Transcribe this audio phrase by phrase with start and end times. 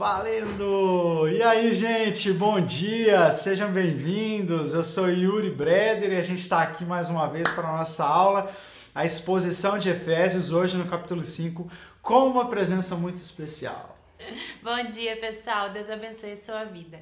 [0.00, 1.28] Valendo!
[1.28, 4.72] E aí, gente, bom dia, sejam bem-vindos.
[4.72, 8.02] Eu sou Yuri Breder e a gente está aqui mais uma vez para a nossa
[8.02, 8.50] aula,
[8.94, 11.70] a exposição de Efésios, hoje no capítulo 5,
[12.00, 13.98] com uma presença muito especial.
[14.64, 16.98] Bom dia, pessoal, Deus abençoe a sua vida.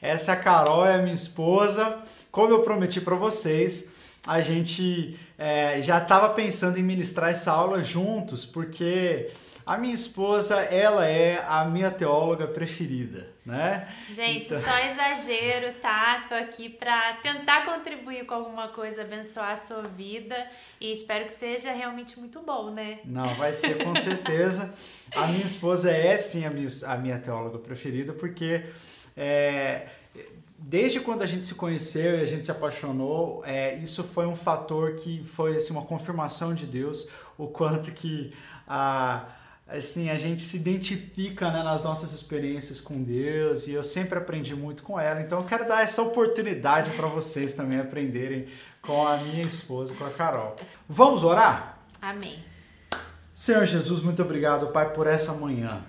[0.00, 2.00] Essa é a Carol, é a minha esposa.
[2.30, 3.92] Como eu prometi para vocês,
[4.24, 9.32] a gente é, já estava pensando em ministrar essa aula juntos, porque
[9.66, 13.92] a minha esposa, ela é a minha teóloga preferida, né?
[14.12, 14.62] Gente, então...
[14.62, 16.24] só exagero, tá?
[16.28, 20.36] Tô aqui para tentar contribuir com alguma coisa, abençoar a sua vida
[20.80, 23.00] e espero que seja realmente muito bom, né?
[23.04, 24.72] Não, vai ser com certeza.
[25.16, 28.66] a minha esposa é sim a minha, a minha teóloga preferida, porque
[29.16, 29.88] é,
[30.56, 34.36] desde quando a gente se conheceu e a gente se apaixonou, é, isso foi um
[34.36, 38.32] fator que foi assim, uma confirmação de Deus, o quanto que
[38.68, 39.26] a,
[39.66, 44.54] assim, a gente se identifica né, nas nossas experiências com Deus e eu sempre aprendi
[44.54, 48.46] muito com ela, então eu quero dar essa oportunidade para vocês também aprenderem
[48.80, 50.56] com a minha esposa, com a Carol.
[50.88, 51.80] Vamos orar?
[52.00, 52.38] Amém.
[53.34, 55.82] Senhor Jesus, muito obrigado, Pai, por essa manhã.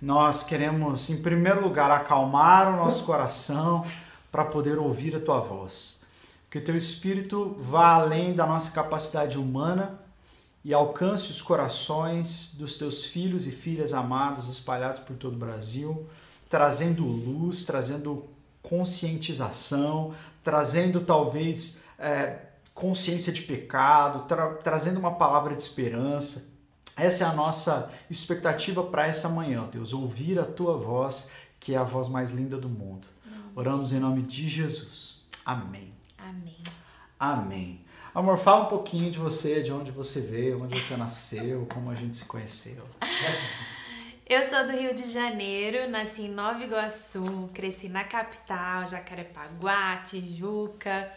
[0.00, 3.86] Nós queremos, em primeiro lugar, acalmar o nosso coração
[4.32, 6.02] para poder ouvir a tua voz.
[6.50, 10.01] Que o teu espírito vá além da nossa capacidade humana
[10.64, 16.08] e alcance os corações dos teus filhos e filhas amados espalhados por todo o Brasil,
[16.48, 18.28] trazendo luz, trazendo
[18.62, 22.38] conscientização, trazendo talvez é,
[22.74, 26.52] consciência de pecado, tra trazendo uma palavra de esperança,
[26.96, 31.78] essa é a nossa expectativa para essa manhã, Deus, ouvir a tua voz, que é
[31.78, 33.06] a voz mais linda do mundo.
[33.54, 35.22] Oramos em nome de Jesus.
[35.44, 35.92] Amém.
[36.18, 36.62] Amém.
[37.18, 37.81] Amém.
[38.14, 41.94] Amor, fala um pouquinho de você, de onde você veio, onde você nasceu, como a
[41.94, 42.84] gente se conheceu.
[44.28, 51.10] Eu sou do Rio de Janeiro, nasci em Nova Iguaçu, cresci na capital, Jacarepaguá, Tijuca.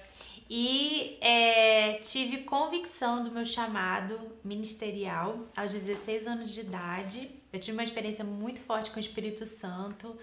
[0.50, 7.30] E é, tive convicção do meu chamado ministerial aos 16 anos de idade.
[7.52, 10.16] Eu tive uma experiência muito forte com o Espírito Santo.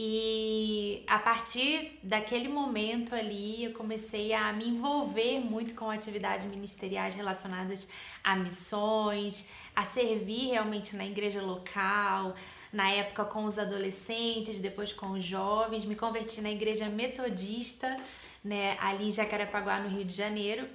[0.00, 7.16] E a partir daquele momento ali, eu comecei a me envolver muito com atividades ministeriais
[7.16, 7.90] relacionadas
[8.22, 12.36] a missões, a servir realmente na igreja local,
[12.72, 15.84] na época com os adolescentes, depois com os jovens.
[15.84, 17.96] Me converti na igreja metodista
[18.44, 20.68] né, ali em Jacarepaguá, no Rio de Janeiro.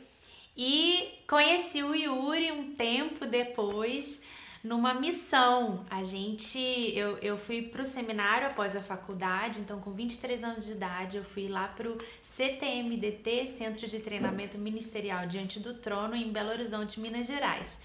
[0.57, 4.21] E conheci o Yuri um tempo depois
[4.63, 5.85] numa missão.
[5.89, 6.57] A gente,
[6.95, 11.23] eu, eu fui pro seminário após a faculdade, então com 23 anos de idade, eu
[11.23, 17.27] fui lá pro CTMDT, Centro de Treinamento Ministerial Diante do Trono, em Belo Horizonte, Minas
[17.27, 17.81] Gerais.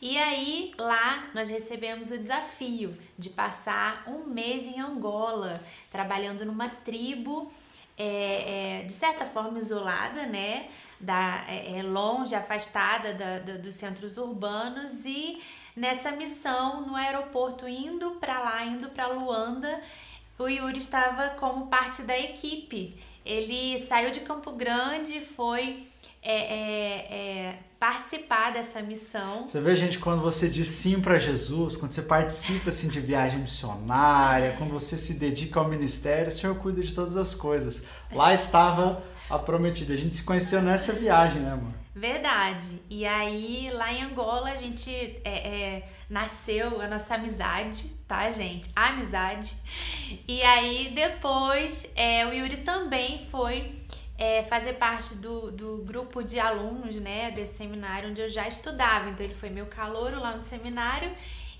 [0.00, 6.68] E aí, lá, nós recebemos o desafio de passar um mês em Angola, trabalhando numa
[6.68, 7.50] tribo
[7.96, 10.68] é, é, de certa forma isolada, né?
[11.00, 15.40] Da, é, é longe, afastada da, da, dos centros urbanos e
[15.76, 19.80] nessa missão no aeroporto indo para lá, indo para Luanda,
[20.38, 22.96] o Yuri estava como parte da equipe.
[23.24, 25.86] Ele saiu de Campo Grande, foi
[26.22, 29.46] é, é, é, participar dessa missão.
[29.46, 33.40] Você vê, gente, quando você diz sim para Jesus, quando você participa assim, de viagem
[33.40, 37.86] missionária, quando você se dedica ao ministério, o Senhor cuida de todas as coisas.
[38.12, 39.94] Lá estava a prometida.
[39.94, 41.83] A gente se conheceu nessa viagem, né, amor?
[41.94, 42.82] Verdade.
[42.90, 48.68] E aí, lá em Angola, a gente é, é, nasceu a nossa amizade, tá, gente?
[48.74, 49.54] A amizade.
[50.26, 53.84] E aí, depois, é, o Yuri também foi
[54.18, 59.10] é, fazer parte do, do grupo de alunos, né, desse seminário onde eu já estudava.
[59.10, 61.12] Então ele foi meu calouro lá no seminário.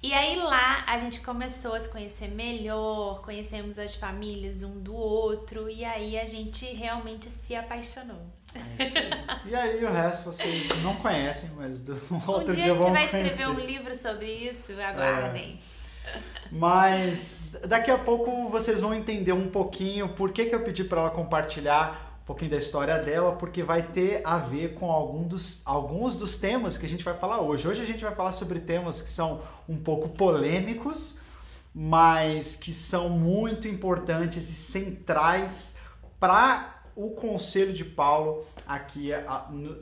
[0.04, 4.94] E aí lá a gente começou a se conhecer melhor, conhecemos as famílias um do
[4.94, 8.20] outro e aí a gente realmente se apaixonou.
[8.54, 11.94] É e aí o resto vocês não conhecem, mas do
[12.28, 13.26] outro um dia, dia a gente vai conhecer.
[13.28, 15.58] escrever um livro sobre isso, aguardem.
[16.04, 16.18] É.
[16.52, 21.00] Mas daqui a pouco vocês vão entender um pouquinho por que, que eu pedi para
[21.00, 25.60] ela compartilhar um pouquinho da história dela, porque vai ter a ver com algum dos,
[25.66, 27.68] alguns dos temas que a gente vai falar hoje.
[27.68, 31.20] Hoje a gente vai falar sobre temas que são um pouco polêmicos,
[31.74, 35.80] mas que são muito importantes e centrais
[36.18, 39.10] para o conselho de Paulo aqui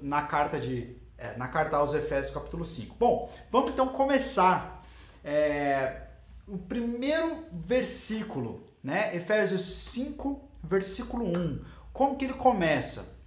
[0.02, 2.96] na carta de é, na carta aos Efésios capítulo 5.
[2.98, 4.84] Bom, vamos então começar
[5.22, 6.08] é,
[6.48, 9.14] o primeiro versículo, né?
[9.14, 11.64] Efésios 5, versículo 1.
[11.92, 13.18] Como que ele começa?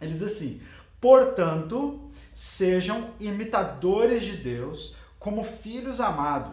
[0.00, 0.62] Ele diz assim:
[1.00, 6.52] portanto, sejam imitadores de Deus como filhos amados,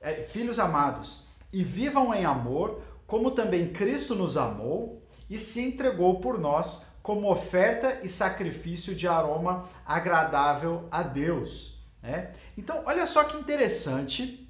[0.00, 6.20] é, filhos amados, e vivam em amor, como também Cristo nos amou e se entregou
[6.20, 11.78] por nós como oferta e sacrifício de aroma agradável a Deus.
[12.02, 12.32] Né?
[12.56, 14.45] Então, olha só que interessante.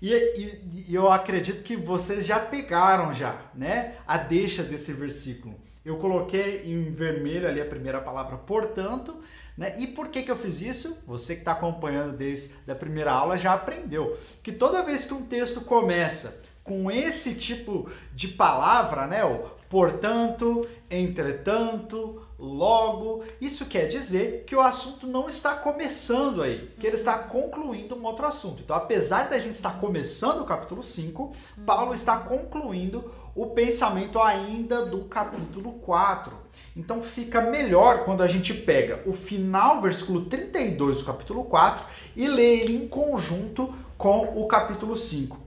[0.00, 3.96] E, e, e, eu acredito que vocês já pegaram já, né?
[4.06, 5.54] A deixa desse versículo.
[5.84, 9.22] Eu coloquei em vermelho ali a primeira palavra, portanto,
[9.56, 9.74] né?
[9.78, 11.02] E por que, que eu fiz isso?
[11.06, 15.24] Você que está acompanhando desde a primeira aula já aprendeu que toda vez que um
[15.24, 19.24] texto começa com esse tipo de palavra, né?
[19.24, 26.86] O portanto, entretanto, logo, isso quer dizer que o assunto não está começando aí, que
[26.86, 28.62] ele está concluindo um outro assunto.
[28.62, 31.32] Então, apesar da gente estar começando o capítulo 5,
[31.64, 36.32] Paulo está concluindo o pensamento ainda do capítulo 4.
[36.74, 41.84] Então fica melhor quando a gente pega o final, versículo 32 do capítulo 4
[42.16, 45.38] e lê ele em conjunto com o capítulo 5,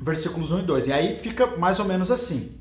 [0.00, 0.88] versículos 1 e 2.
[0.88, 2.58] E aí fica mais ou menos assim.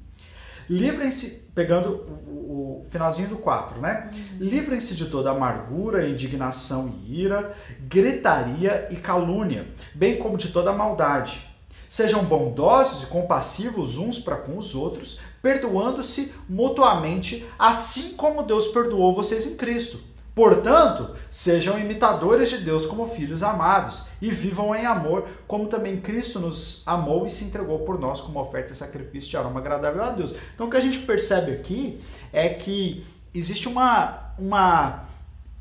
[0.70, 1.90] Livrem-se, pegando
[2.28, 4.10] o, o, finalzinho do 4, né?
[4.40, 11.54] Livrem-se de toda amargura, indignação e ira, gritaria e calúnia, bem como de toda maldade
[11.94, 19.14] Sejam bondosos e compassivos uns para com os outros, perdoando-se mutuamente, assim como Deus perdoou
[19.14, 20.00] vocês em Cristo.
[20.36, 26.40] Portanto, sejam imitadores de Deus como filhos amados e vivam em amor, como também Cristo
[26.40, 30.10] nos amou e se entregou por nós como oferta e sacrifício de aroma agradável a
[30.10, 30.34] Deus.
[30.56, 32.02] Então, o que a gente percebe aqui
[32.32, 35.04] é que existe uma, uma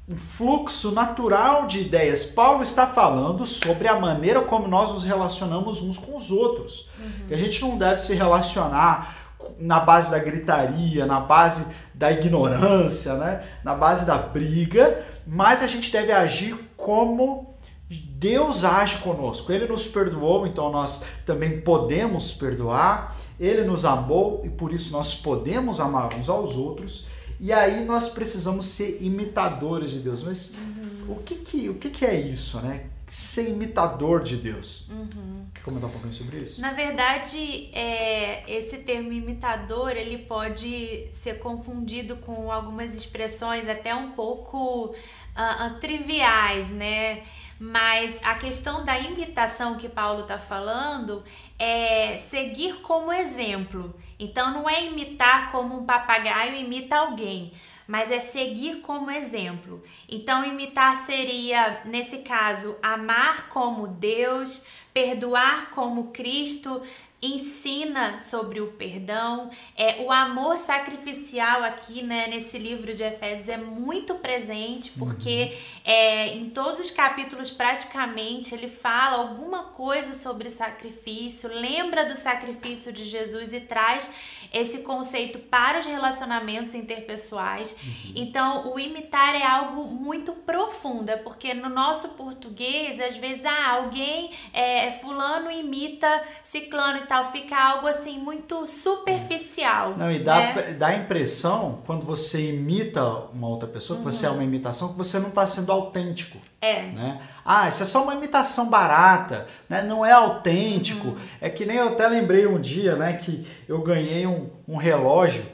[0.08, 2.24] um fluxo natural de ideias.
[2.24, 6.90] Paulo está falando sobre a maneira como nós nos relacionamos uns com os outros.
[6.98, 7.28] Uhum.
[7.28, 9.16] Que a gente não deve se relacionar
[9.58, 13.44] na base da gritaria, na base da ignorância, né?
[13.62, 17.52] na base da briga, mas a gente deve agir como
[17.88, 19.52] Deus age conosco.
[19.52, 23.16] Ele nos perdoou, então nós também podemos perdoar.
[23.38, 27.08] Ele nos amou e por isso nós podemos amar uns aos outros.
[27.38, 30.22] E aí nós precisamos ser imitadores de Deus.
[30.22, 31.14] Mas uhum.
[31.14, 32.84] o, que, que, o que, que é isso, né?
[33.12, 34.88] Ser imitador de Deus.
[34.88, 35.44] Uhum.
[35.52, 36.62] Quer comentar um pouquinho sobre isso?
[36.62, 44.12] Na verdade, é, esse termo imitador ele pode ser confundido com algumas expressões até um
[44.12, 47.22] pouco uh, uh, triviais, né?
[47.60, 51.22] Mas a questão da imitação que Paulo está falando
[51.58, 53.94] é seguir como exemplo.
[54.18, 57.52] Então não é imitar como um papagaio imita alguém,
[57.92, 59.82] mas é seguir como exemplo.
[60.08, 66.80] Então imitar seria, nesse caso, amar como Deus, perdoar como Cristo,
[67.22, 69.50] ensina sobre o perdão.
[69.76, 75.58] É, o amor sacrificial aqui, né, nesse livro de Efésios é muito presente, porque uhum.
[75.84, 82.90] é, em todos os capítulos, praticamente, ele fala alguma coisa sobre sacrifício, lembra do sacrifício
[82.90, 84.10] de Jesus e traz
[84.52, 87.74] esse conceito para os relacionamentos interpessoais.
[87.82, 88.12] Uhum.
[88.14, 93.72] Então, o imitar é algo muito profundo, é porque no nosso português, às vezes, ah,
[93.72, 99.96] alguém, é, fulano imita ciclano e tal, fica algo assim muito superficial.
[99.96, 100.74] Não, e dá, né?
[100.74, 103.02] dá a impressão, quando você imita
[103.32, 104.36] uma outra pessoa, que você é uhum.
[104.36, 106.38] uma imitação, que você não está sendo autêntico.
[106.62, 106.82] É.
[106.82, 107.20] Né?
[107.44, 109.82] Ah, isso é só uma imitação barata, né?
[109.82, 111.08] não é autêntico.
[111.08, 111.18] Uhum.
[111.40, 115.44] É que nem eu até lembrei um dia né, que eu ganhei um, um relógio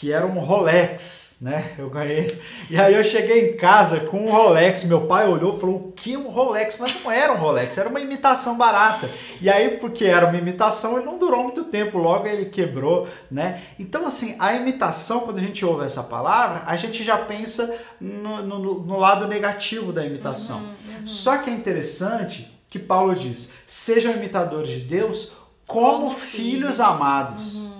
[0.00, 1.74] que era um Rolex, né?
[1.76, 2.26] Eu ganhei.
[2.70, 4.84] E aí eu cheguei em casa com um Rolex.
[4.84, 7.86] Meu pai olhou e falou: "O que um Rolex?" Mas não era um Rolex, era
[7.86, 9.10] uma imitação barata.
[9.42, 13.60] E aí porque era uma imitação, ele não durou muito tempo, logo ele quebrou, né?
[13.78, 18.42] Então assim, a imitação, quando a gente ouve essa palavra, a gente já pensa no,
[18.42, 20.60] no, no lado negativo da imitação.
[20.60, 21.06] Uhum, uhum.
[21.06, 25.34] Só que é interessante que Paulo diz: "Sejam imitadores de Deus
[25.66, 27.79] como, como filhos, filhos, amados." Uhum.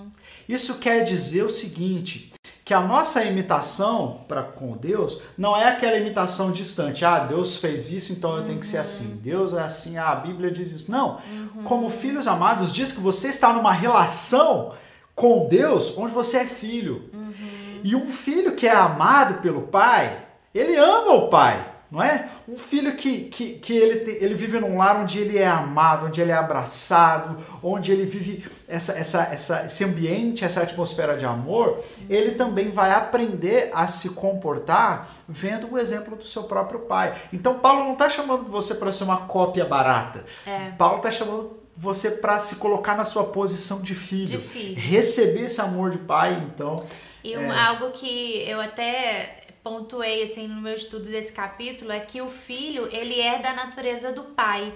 [0.51, 2.33] Isso quer dizer o seguinte,
[2.65, 7.05] que a nossa imitação para com Deus não é aquela imitação distante.
[7.05, 8.83] Ah, Deus fez isso, então eu tenho que ser uhum.
[8.83, 9.21] assim.
[9.23, 10.91] Deus é assim, ah, a Bíblia diz isso.
[10.91, 11.21] Não.
[11.31, 11.63] Uhum.
[11.63, 14.75] Como filhos amados, diz que você está numa relação
[15.15, 17.09] com Deus onde você é filho.
[17.15, 17.81] Uhum.
[17.85, 22.29] E um filho que é amado pelo pai, ele ama o pai não é?
[22.49, 26.21] Um filho que, que, que ele, ele vive num lar onde ele é amado, onde
[26.21, 31.83] ele é abraçado, onde ele vive essa, essa, essa, esse ambiente, essa atmosfera de amor,
[32.09, 37.13] ele também vai aprender a se comportar vendo o exemplo do seu próprio pai.
[37.33, 40.25] Então, Paulo não está chamando você para ser uma cópia barata.
[40.47, 40.71] É.
[40.79, 45.47] Paulo está chamando você para se colocar na sua posição de filho, de filho, receber
[45.47, 46.77] esse amor de pai, então.
[47.25, 47.51] E é...
[47.51, 52.89] algo que eu até pontuei assim no meu estudo desse capítulo é que o filho
[52.93, 54.73] ele é da natureza do pai.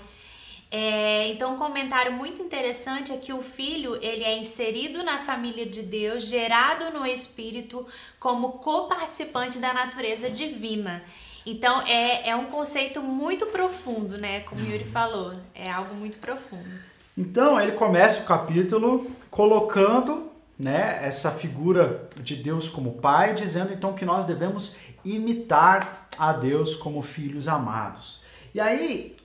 [0.70, 5.64] É, então, um comentário muito interessante é que o filho ele é inserido na família
[5.64, 7.86] de Deus, gerado no Espírito,
[8.18, 11.04] como coparticipante da natureza divina.
[11.46, 14.40] Então, é, é um conceito muito profundo, né?
[14.40, 16.68] Como Yuri falou, é algo muito profundo.
[17.16, 23.94] Então, ele começa o capítulo colocando né, essa figura de Deus como pai, dizendo então
[23.94, 28.22] que nós devemos imitar a Deus como filhos amados.
[28.54, 29.16] E aí,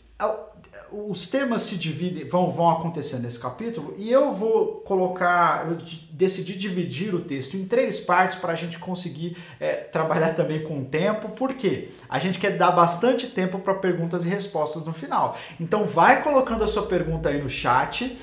[0.92, 5.78] os temas se dividem, vão, vão acontecendo nesse capítulo, e eu vou colocar, eu
[6.12, 10.82] decidi dividir o texto em três partes para a gente conseguir é, trabalhar também com
[10.82, 15.38] o tempo, porque a gente quer dar bastante tempo para perguntas e respostas no final.
[15.60, 18.18] Então vai colocando a sua pergunta aí no chat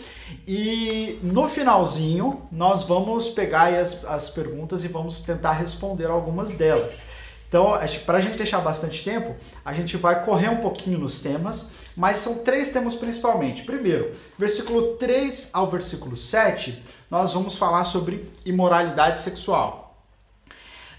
[0.46, 7.15] e no finalzinho nós vamos pegar as, as perguntas e vamos tentar responder algumas delas.
[7.48, 9.34] Então, para a gente deixar bastante tempo,
[9.64, 13.62] a gente vai correr um pouquinho nos temas, mas são três temas principalmente.
[13.62, 19.86] Primeiro, versículo 3 ao versículo 7, nós vamos falar sobre imoralidade sexual.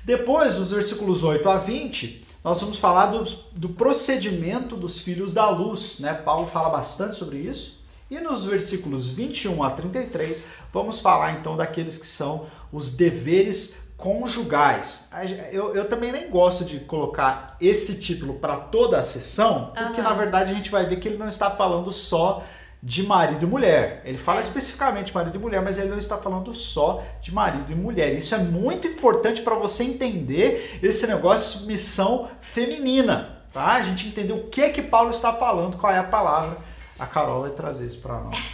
[0.06, 5.50] Depois, dos versículos 8 a 20, nós vamos falar do, do procedimento dos filhos da
[5.50, 6.00] luz.
[6.00, 6.14] Né?
[6.14, 7.84] Paulo fala bastante sobre isso.
[8.10, 15.10] E nos versículos 21 a 33, vamos falar então daqueles que são os deveres conjugais.
[15.52, 20.08] Eu, eu também nem gosto de colocar esse título para toda a sessão, porque uhum.
[20.08, 22.44] na verdade a gente vai ver que ele não está falando só
[22.82, 24.04] de marido e mulher.
[24.06, 24.42] Ele fala é.
[24.42, 28.14] especificamente marido e mulher, mas ele não está falando só de marido e mulher.
[28.14, 33.74] Isso é muito importante para você entender esse negócio de submissão feminina, tá?
[33.74, 36.60] A gente entender o que é que Paulo está falando, qual é a palavra.
[37.00, 38.38] A Carol vai trazer isso para nós.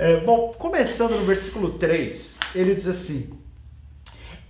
[0.00, 3.37] É, bom, começando no versículo 3, ele diz assim: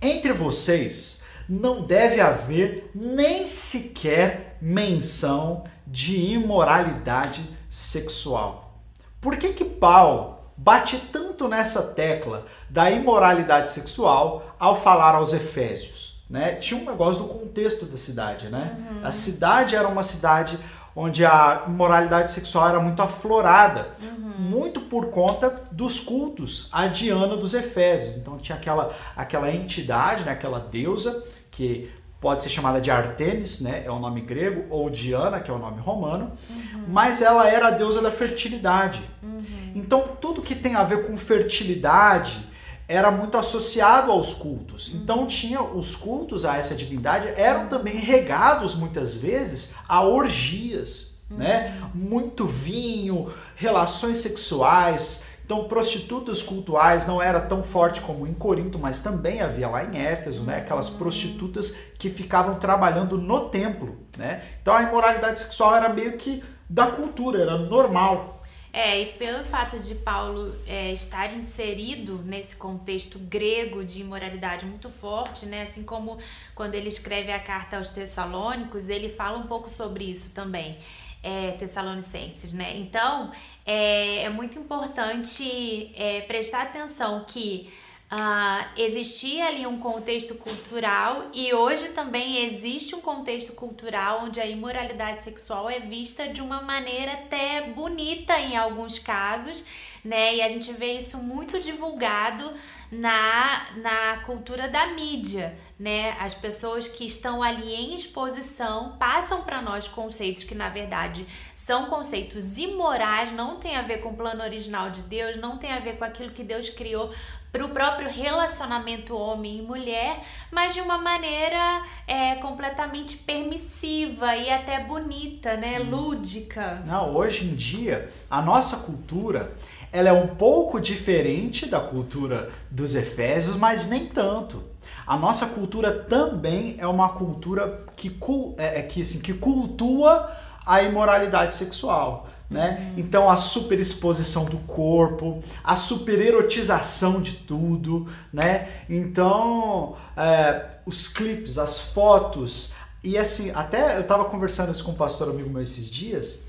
[0.01, 8.79] entre vocês não deve haver nem sequer menção de imoralidade sexual.
[9.19, 16.23] Por que que Paulo bate tanto nessa tecla da imoralidade sexual ao falar aos Efésios?
[16.29, 16.55] Né?
[16.55, 18.77] Tinha um negócio do contexto da cidade, né?
[18.77, 18.99] Uhum.
[19.07, 20.59] A cidade era uma cidade
[21.01, 24.33] onde a moralidade sexual era muito aflorada, uhum.
[24.37, 28.17] muito por conta dos cultos a Diana dos Efésios.
[28.17, 31.89] Então tinha aquela, aquela entidade, né, aquela deusa, que
[32.19, 35.57] pode ser chamada de Artemis, né, é o nome grego, ou Diana, que é o
[35.57, 36.83] nome romano, uhum.
[36.89, 39.01] mas ela era a deusa da fertilidade.
[39.23, 39.41] Uhum.
[39.75, 42.48] Então tudo que tem a ver com fertilidade,
[42.89, 44.95] era muito associado aos cultos.
[44.95, 51.37] Então tinha os cultos a essa divindade eram também regados muitas vezes a orgias, uhum.
[51.37, 51.79] né?
[51.93, 55.27] Muito vinho, relações sexuais.
[55.45, 59.95] Então prostitutas cultuais não era tão forte como em Corinto, mas também havia lá em
[59.95, 60.57] Éfeso, né?
[60.57, 64.41] Aquelas prostitutas que ficavam trabalhando no templo, né?
[64.63, 68.38] Então a imoralidade sexual era meio que da cultura, era normal.
[68.71, 74.89] É, e pelo fato de Paulo é, estar inserido nesse contexto grego de imoralidade muito
[74.89, 75.63] forte, né?
[75.63, 76.19] Assim como
[76.53, 80.77] quando ele escreve a carta aos Tessalônicos, ele fala um pouco sobre isso também.
[81.21, 82.77] É, Tessalonicenses, né?
[82.77, 83.31] Então
[83.65, 87.69] é, é muito importante é, prestar atenção que
[88.11, 94.47] Uh, existia ali um contexto cultural e hoje também existe um contexto cultural onde a
[94.47, 99.63] imoralidade sexual é vista de uma maneira até bonita em alguns casos,
[100.03, 100.37] né?
[100.37, 102.51] E a gente vê isso muito divulgado
[102.91, 106.17] na, na cultura da mídia, né?
[106.19, 111.85] As pessoas que estão ali em exposição passam para nós conceitos que na verdade são
[111.85, 115.79] conceitos imorais, não tem a ver com o plano original de Deus, não tem a
[115.79, 117.11] ver com aquilo que Deus criou
[117.51, 120.21] para o próprio relacionamento homem e mulher,
[120.51, 125.79] mas de uma maneira é, completamente permissiva e até bonita, né?
[125.79, 125.89] Hum.
[125.89, 126.83] Lúdica.
[126.85, 129.55] Não, hoje em dia, a nossa cultura
[129.91, 134.63] ela é um pouco diferente da cultura dos Efésios, mas nem tanto.
[135.09, 138.15] A nossa cultura também é uma cultura que,
[138.59, 140.31] é, é, que, assim, que cultua
[140.63, 142.93] a imoralidade sexual né?
[142.97, 148.69] Então a superexposição do corpo, a supererotização de tudo, né?
[148.89, 152.73] Então é, os clipes, as fotos
[153.03, 156.47] e assim até eu estava conversando isso com um pastor amigo meu esses dias,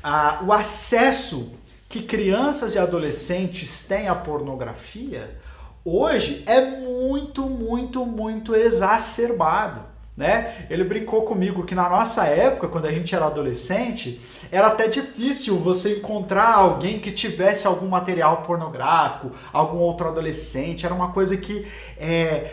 [0.00, 1.54] a, o acesso
[1.88, 5.41] que crianças e adolescentes têm à pornografia
[5.84, 10.66] hoje é muito, muito, muito exacerbado né?
[10.68, 14.20] Ele brincou comigo que na nossa época, quando a gente era adolescente,
[14.50, 20.94] era até difícil você encontrar alguém que tivesse algum material pornográfico, algum outro adolescente, era
[20.94, 22.52] uma coisa que é,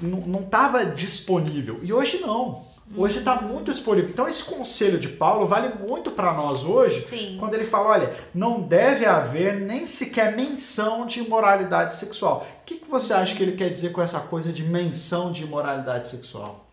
[0.00, 1.78] não estava disponível.
[1.82, 2.65] E hoje não.
[2.94, 4.10] Hoje está muito disponível.
[4.10, 7.36] Então, esse conselho de Paulo vale muito para nós hoje, Sim.
[7.38, 12.46] quando ele fala: olha, não deve haver nem sequer menção de imoralidade sexual.
[12.62, 15.42] O que, que você acha que ele quer dizer com essa coisa de menção de
[15.42, 16.64] imoralidade sexual?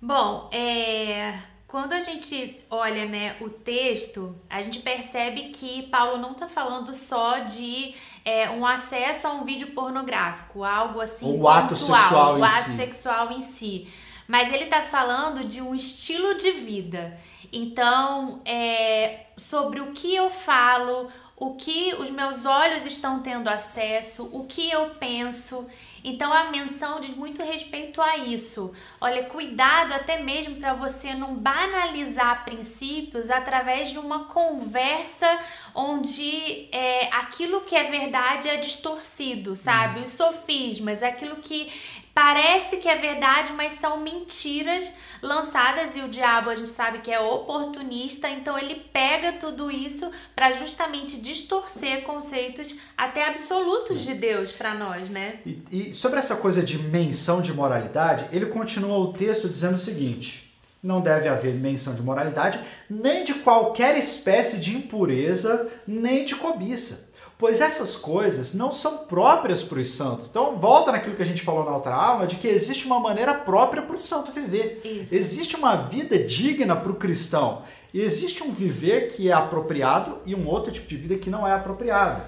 [0.00, 6.32] Bom, é, quando a gente olha né, o texto, a gente percebe que Paulo não
[6.32, 7.94] está falando só de
[8.24, 11.38] é, um acesso a um vídeo pornográfico, algo assim.
[11.38, 12.76] O ato sexual o em ato si.
[12.76, 13.88] sexual em si.
[14.26, 17.18] Mas ele está falando de um estilo de vida.
[17.52, 24.30] Então, é, sobre o que eu falo, o que os meus olhos estão tendo acesso,
[24.32, 25.68] o que eu penso.
[26.02, 28.72] Então a menção diz muito respeito a isso.
[29.00, 35.26] Olha, cuidado até mesmo para você não banalizar princípios através de uma conversa
[35.74, 40.00] onde é, aquilo que é verdade é distorcido, sabe?
[40.00, 41.72] Os sofismas, aquilo que
[42.14, 44.90] parece que é verdade, mas são mentiras
[45.20, 50.10] lançadas e o diabo a gente sabe que é oportunista, então ele pega tudo isso
[50.34, 55.40] para justamente distorcer conceitos até absolutos de Deus para nós, né?
[55.44, 59.80] E, e sobre essa coisa de menção de moralidade, ele continua o texto dizendo o
[59.80, 66.36] seguinte: não deve haver menção de moralidade, nem de qualquer espécie de impureza, nem de
[66.36, 67.13] cobiça.
[67.44, 70.30] Pois essas coisas não são próprias para os santos.
[70.30, 73.34] Então, volta naquilo que a gente falou na outra aula, de que existe uma maneira
[73.34, 74.80] própria para o santo viver.
[74.82, 75.14] Isso.
[75.14, 77.62] Existe uma vida digna para o cristão.
[77.92, 81.46] E existe um viver que é apropriado e um outro tipo de vida que não
[81.46, 82.22] é apropriado.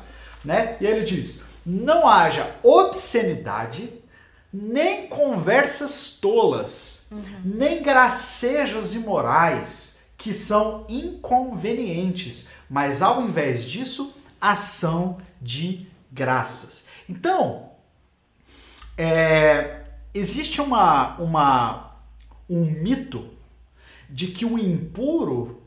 [0.44, 0.76] Né?
[0.82, 3.90] E ele diz: não haja obscenidade,
[4.52, 7.08] nem conversas tolas,
[7.42, 16.88] nem gracejos imorais, que são inconvenientes, mas ao invés disso, ação de graças.
[17.08, 17.70] Então,
[18.96, 19.82] é,
[20.14, 21.96] existe uma, uma,
[22.48, 23.28] um mito
[24.08, 25.62] de que o impuro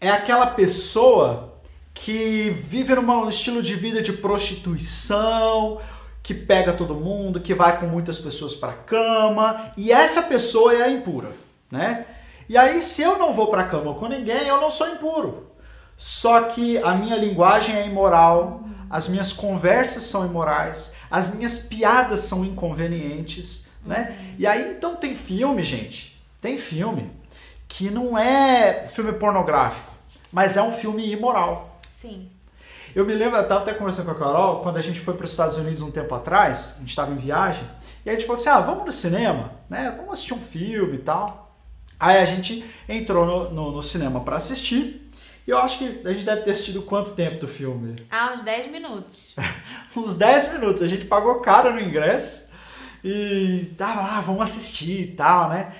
[0.00, 1.54] é aquela pessoa
[1.94, 5.80] que vive num estilo de vida de prostituição,
[6.22, 10.82] que pega todo mundo, que vai com muitas pessoas para cama, e essa pessoa é
[10.82, 11.32] a impura,
[11.70, 12.06] né?
[12.48, 15.47] E aí, se eu não vou para cama com ninguém, eu não sou impuro.
[15.98, 22.20] Só que a minha linguagem é imoral, as minhas conversas são imorais, as minhas piadas
[22.20, 24.16] são inconvenientes, né?
[24.38, 27.10] E aí então tem filme, gente, tem filme
[27.66, 29.92] que não é filme pornográfico,
[30.32, 31.80] mas é um filme imoral.
[31.82, 32.30] Sim.
[32.94, 35.24] Eu me lembro, eu estava até conversando com a Carol, quando a gente foi para
[35.24, 37.62] os Estados Unidos um tempo atrás, a gente estava em viagem,
[38.06, 39.92] e a gente falou assim: ah, vamos no cinema, né?
[39.96, 41.56] Vamos assistir um filme e tal.
[42.00, 45.07] Aí a gente entrou no, no, no cinema para assistir,
[45.50, 47.96] eu acho que a gente deve ter assistido quanto tempo do filme?
[48.10, 49.34] Há uns 10 minutos.
[49.96, 50.82] Uns 10 minutos.
[50.82, 52.48] A gente pagou caro no ingresso
[53.02, 55.74] e tava lá, vamos assistir e tal, né?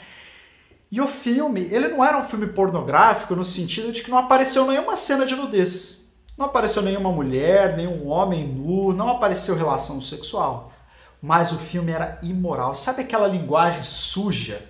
[0.91, 4.67] E o filme, ele não era um filme pornográfico no sentido de que não apareceu
[4.67, 6.15] nenhuma cena de nudez.
[6.37, 10.73] Não apareceu nenhuma mulher, nenhum homem nu, não apareceu relação sexual.
[11.21, 12.75] Mas o filme era imoral.
[12.75, 14.65] Sabe aquela linguagem suja?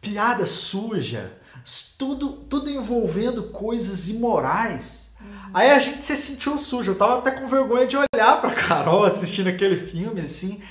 [0.00, 1.32] Piada suja,
[1.98, 5.16] tudo, tudo envolvendo coisas imorais.
[5.54, 6.92] Aí a gente se sentiu sujo.
[6.92, 10.62] Eu tava até com vergonha de olhar pra Carol assistindo aquele filme, assim.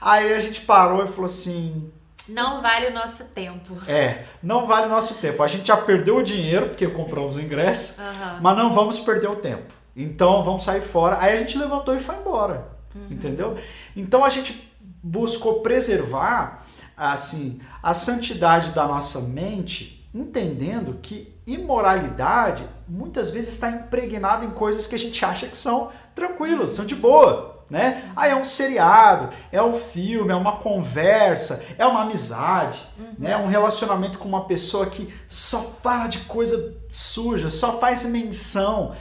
[0.00, 1.92] Aí a gente parou e falou assim:
[2.28, 3.76] Não vale o nosso tempo.
[3.86, 5.42] é, não vale o nosso tempo.
[5.42, 8.38] A gente já perdeu o dinheiro, porque compramos o ingresso, Aham.
[8.40, 9.72] mas não vamos perder o tempo.
[9.94, 11.18] Então vamos sair fora.
[11.20, 12.68] Aí a gente levantou e foi embora.
[13.10, 13.56] Entendeu?
[13.94, 16.64] Então a gente buscou preservar
[16.96, 24.86] assim a santidade da nossa mente, entendendo que imoralidade muitas vezes está impregnada em coisas
[24.86, 27.48] que a gente acha que são tranquilas, são de boa.
[27.70, 28.10] Né?
[28.16, 32.84] Ah, é um seriado, é um filme, é uma conversa, é uma amizade,
[33.16, 33.36] né?
[33.36, 38.96] um relacionamento com uma pessoa que só fala de coisa suja, só faz menção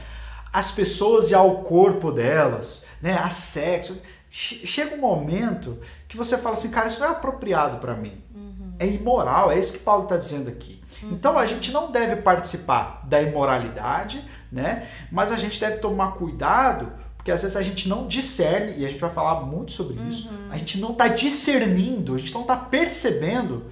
[0.53, 3.17] às pessoas e ao corpo delas, né?
[3.17, 3.99] a sexo.
[4.29, 8.23] Che- Chega um momento que você fala assim, cara, isso não é apropriado para mim.
[8.77, 10.78] É imoral, é isso que Paulo está dizendo aqui.
[11.03, 14.87] Então a gente não deve participar da imoralidade, né?
[15.11, 18.89] Mas a gente deve tomar cuidado, porque às vezes a gente não discerne, e a
[18.89, 22.55] gente vai falar muito sobre isso, a gente não está discernindo, a gente não está
[22.55, 23.71] percebendo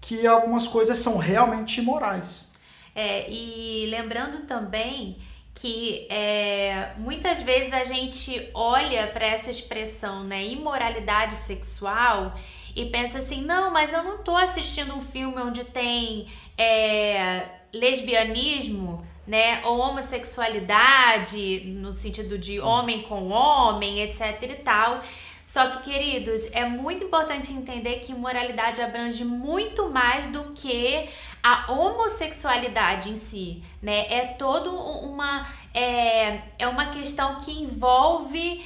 [0.00, 2.50] que algumas coisas são realmente imorais.
[2.94, 5.18] É, e lembrando também
[5.52, 12.34] que é, muitas vezes a gente olha para essa expressão, né, imoralidade sexual
[12.76, 16.26] e pensa assim, não, mas eu não tô assistindo um filme onde tem
[16.58, 25.00] é, lesbianismo, né, ou homossexualidade no sentido de homem com homem, etc e tal.
[25.46, 31.08] Só que, queridos, é muito importante entender que moralidade abrange muito mais do que
[31.40, 34.12] a homossexualidade em si, né?
[34.12, 38.64] É todo uma é, é uma questão que envolve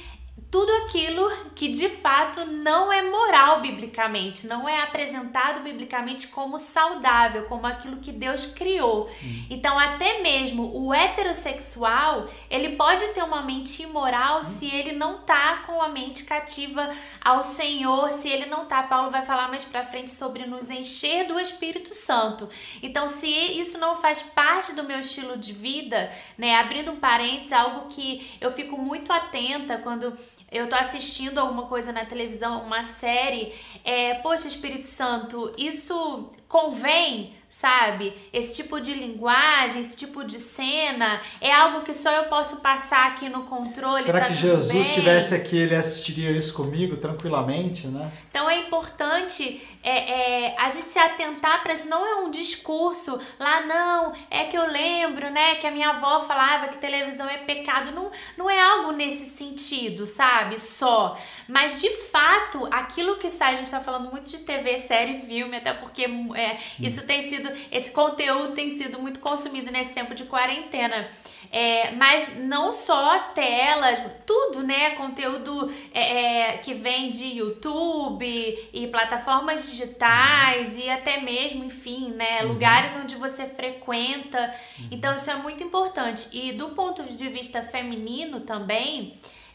[0.51, 7.45] tudo aquilo que de fato não é moral biblicamente, não é apresentado biblicamente como saudável,
[7.45, 9.09] como aquilo que Deus criou.
[9.23, 9.45] Hum.
[9.49, 14.43] Então, até mesmo o heterossexual, ele pode ter uma mente imoral hum.
[14.43, 16.89] se ele não tá com a mente cativa
[17.23, 18.83] ao Senhor, se ele não tá.
[18.83, 22.49] Paulo vai falar mais para frente sobre nos encher do Espírito Santo.
[22.83, 27.53] Então, se isso não faz parte do meu estilo de vida, né, abrindo um parênteses,
[27.53, 30.17] algo que eu fico muito atenta quando
[30.51, 33.53] eu tô assistindo alguma coisa na televisão, uma série,
[33.85, 38.13] é, poxa, Espírito Santo, isso convém sabe?
[38.31, 43.07] Esse tipo de linguagem, esse tipo de cena é algo que só eu posso passar
[43.07, 44.03] aqui no controle.
[44.03, 48.09] Será tá que Jesus estivesse aqui, ele assistiria isso comigo tranquilamente, né?
[48.29, 51.89] Então é importante é, é, a gente se atentar para isso.
[51.89, 54.13] Não é um discurso lá, não.
[54.29, 57.91] É que eu lembro, né, que a minha avó falava que televisão é pecado.
[57.91, 60.57] Não, não é algo nesse sentido, sabe?
[60.57, 61.17] Só.
[61.49, 65.57] Mas de fato, aquilo que sai, a gente tá falando muito de TV, série, filme,
[65.57, 70.13] até porque é, isso tem sido sido, esse conteúdo tem sido muito consumido nesse tempo
[70.13, 71.07] de quarentena.
[71.53, 74.91] É, mas não só telas, tudo, né?
[74.91, 78.25] Conteúdo é, é, que vem de YouTube
[78.71, 82.43] e plataformas digitais e até mesmo, enfim, né?
[82.43, 82.53] Uhum.
[82.53, 84.39] Lugares onde você frequenta.
[84.79, 84.87] Uhum.
[84.91, 86.29] Então, isso é muito importante.
[86.31, 89.13] E do ponto de vista feminino também.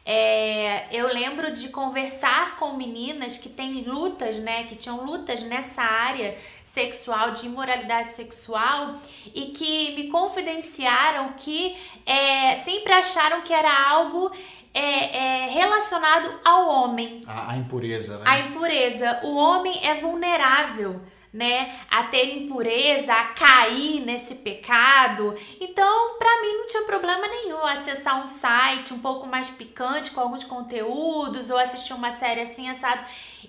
[0.08, 4.62] É, eu lembro de conversar com meninas que têm lutas, né?
[4.62, 8.94] Que tinham lutas nessa área sexual, de imoralidade sexual,
[9.34, 14.30] e que me confidenciaram que é, sempre acharam que era algo
[14.72, 17.18] é, é, relacionado ao homem.
[17.26, 18.24] A, a impureza, né?
[18.26, 19.20] A impureza.
[19.24, 21.00] O homem é vulnerável
[21.36, 25.34] né, a ter impureza, a cair nesse pecado.
[25.60, 30.20] Então, para mim não tinha problema nenhum acessar um site um pouco mais picante com
[30.20, 33.04] alguns conteúdos ou assistir uma série assim assado.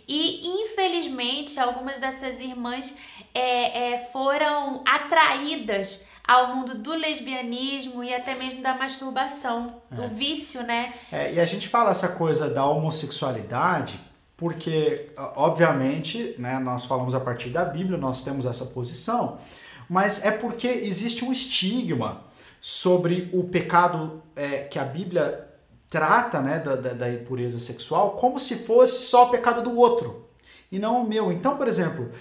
[0.05, 2.97] E infelizmente algumas dessas irmãs
[3.33, 9.95] é, é, foram atraídas ao mundo do lesbianismo e até mesmo da masturbação, é.
[9.95, 10.93] do vício, né?
[11.09, 13.97] É, e a gente fala essa coisa da homossexualidade
[14.37, 19.39] porque, obviamente, né, nós falamos a partir da Bíblia, nós temos essa posição,
[19.89, 22.21] mas é porque existe um estigma
[22.61, 25.47] sobre o pecado é, que a Bíblia
[25.89, 30.27] trata né, da, da, da impureza sexual como se fosse só o pecado do outro
[30.71, 31.31] e não o meu.
[31.31, 32.11] Então, por exemplo,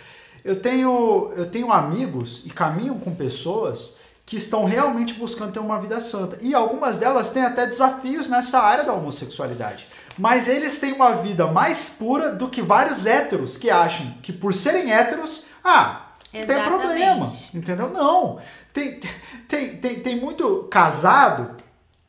[0.45, 5.81] eu tenho, eu tenho amigos e caminho com pessoas que estão realmente buscando ter uma
[5.81, 6.39] vida santa.
[6.41, 9.87] E algumas delas têm até desafios nessa área da homossexualidade.
[10.19, 14.55] Mas eles têm uma vida mais pura do que vários héteros que acham que por
[14.55, 17.27] serem héteros, ah, não tem problema.
[17.55, 17.91] Entendeu?
[17.91, 18.39] Não.
[18.73, 19.01] Tem,
[19.49, 21.57] tem, tem, tem muito casado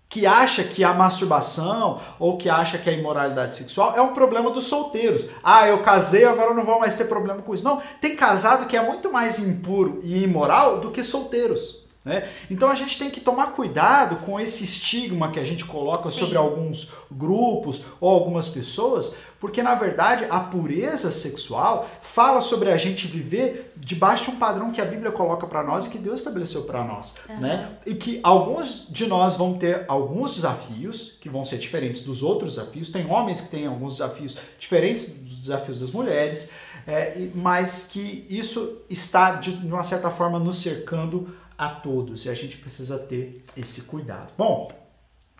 [0.10, 4.52] que acha que a masturbação ou que acha que a imoralidade sexual é um problema
[4.52, 5.26] dos solteiros.
[5.44, 7.66] Ah, eu casei, agora eu não vou mais ter problema com isso.
[7.66, 11.87] Não, tem casado que é muito mais impuro e imoral do que solteiros.
[12.08, 12.26] Né?
[12.50, 16.20] Então a gente tem que tomar cuidado com esse estigma que a gente coloca Sim.
[16.20, 22.78] sobre alguns grupos ou algumas pessoas, porque na verdade a pureza sexual fala sobre a
[22.78, 26.22] gente viver debaixo de um padrão que a Bíblia coloca para nós e que Deus
[26.22, 27.40] estabeleceu para nós, uhum.
[27.42, 27.72] né?
[27.86, 32.56] E que alguns de nós vão ter alguns desafios que vão ser diferentes dos outros
[32.56, 32.88] desafios.
[32.88, 36.52] Tem homens que têm alguns desafios diferentes dos desafios das mulheres,
[36.88, 42.36] é, mas que isso está de uma certa forma nos cercando a todos e a
[42.36, 44.32] gente precisa ter esse cuidado.
[44.38, 44.72] Bom,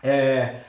[0.02, 0.60] é,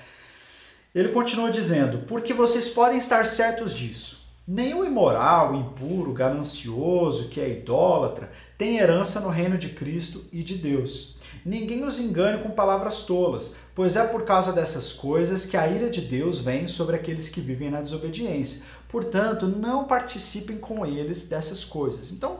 [0.93, 4.19] ele continua dizendo: porque vocês podem estar certos disso.
[4.47, 10.55] Nenhum imoral, impuro, ganancioso, que é idólatra, tem herança no reino de Cristo e de
[10.55, 11.17] Deus.
[11.45, 15.87] Ninguém os engane com palavras tolas, pois é por causa dessas coisas que a ira
[15.87, 18.63] de Deus vem sobre aqueles que vivem na desobediência.
[18.87, 22.11] Portanto, não participem com eles dessas coisas.
[22.11, 22.39] Então,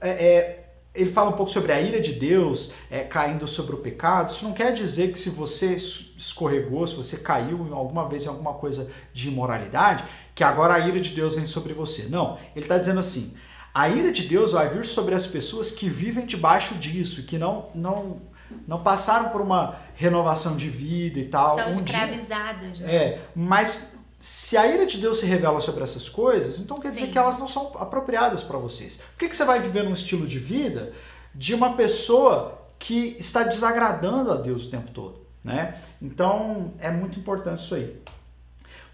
[0.00, 3.78] é, é ele fala um pouco sobre a ira de Deus é, caindo sobre o
[3.78, 4.30] pecado.
[4.30, 8.54] Isso não quer dizer que se você escorregou, se você caiu alguma vez em alguma
[8.54, 12.08] coisa de imoralidade, que agora a ira de Deus vem sobre você.
[12.08, 13.36] Não, ele está dizendo assim:
[13.72, 17.68] a ira de Deus vai vir sobre as pessoas que vivem debaixo disso, que não
[17.72, 18.20] não
[18.66, 21.56] não passaram por uma renovação de vida e tal.
[21.56, 22.78] São um escravizadas.
[22.78, 22.94] Dia, né?
[22.94, 27.06] É, mas se a ira de Deus se revela sobre essas coisas, então quer dizer
[27.06, 27.12] Sim.
[27.12, 28.96] que elas não são apropriadas para vocês.
[28.96, 30.92] Por que, que você vai viver num estilo de vida
[31.34, 35.20] de uma pessoa que está desagradando a Deus o tempo todo?
[35.42, 35.80] Né?
[36.02, 37.98] Então é muito importante isso aí.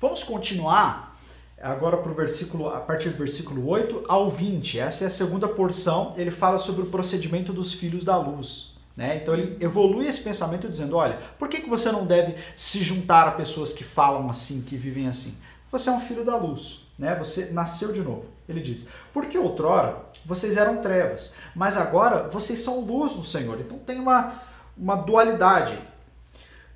[0.00, 1.18] Vamos continuar
[1.60, 4.78] agora para o versículo, a partir do versículo 8 ao 20.
[4.78, 6.14] Essa é a segunda porção.
[6.16, 8.75] Ele fala sobre o procedimento dos filhos da luz.
[8.96, 9.16] Né?
[9.16, 13.28] Então ele evolui esse pensamento dizendo: olha, por que, que você não deve se juntar
[13.28, 15.36] a pessoas que falam assim, que vivem assim?
[15.70, 17.14] Você é um filho da luz, né?
[17.14, 18.24] você nasceu de novo.
[18.48, 23.60] Ele diz: porque outrora vocês eram trevas, mas agora vocês são luz no Senhor.
[23.60, 24.40] Então tem uma,
[24.76, 25.78] uma dualidade.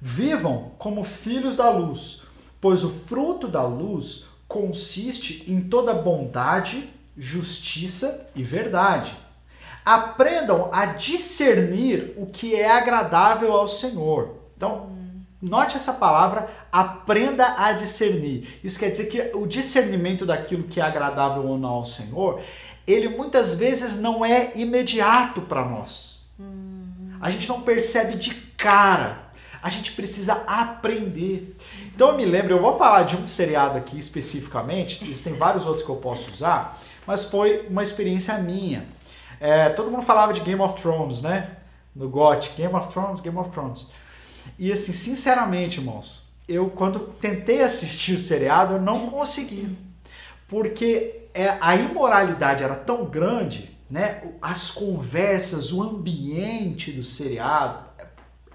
[0.01, 2.23] Vivam como filhos da luz,
[2.61, 9.17] pois o fruto da luz consiste em toda bondade, justiça e verdade.
[9.85, 14.37] Aprendam a discernir o que é agradável ao Senhor.
[14.57, 14.91] Então,
[15.41, 18.61] note essa palavra, aprenda a discernir.
[18.63, 22.43] Isso quer dizer que o discernimento daquilo que é agradável ou não ao Senhor,
[22.87, 26.27] ele muitas vezes não é imediato para nós.
[27.21, 29.31] A gente não percebe de cara.
[29.63, 31.55] A gente precisa aprender.
[31.95, 35.85] Então eu me lembro, eu vou falar de um seriado aqui especificamente, existem vários outros
[35.85, 38.87] que eu posso usar, mas foi uma experiência minha.
[39.41, 41.57] É, todo mundo falava de Game of Thrones, né?
[41.97, 43.89] No GOT, Game of Thrones, Game of Thrones.
[44.59, 49.77] E assim, sinceramente, irmãos, eu quando tentei assistir o seriado, eu não consegui.
[50.47, 54.35] Porque é, a imoralidade era tão grande, né?
[54.43, 57.89] As conversas, o ambiente do seriado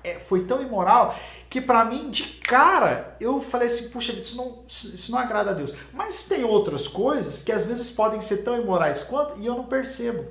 [0.04, 1.18] é, foi tão imoral
[1.50, 5.54] que para mim, de cara, eu falei assim, puxa, isso não, isso não agrada a
[5.54, 5.74] Deus.
[5.94, 9.66] Mas tem outras coisas que às vezes podem ser tão imorais quanto e eu não
[9.66, 10.26] percebo.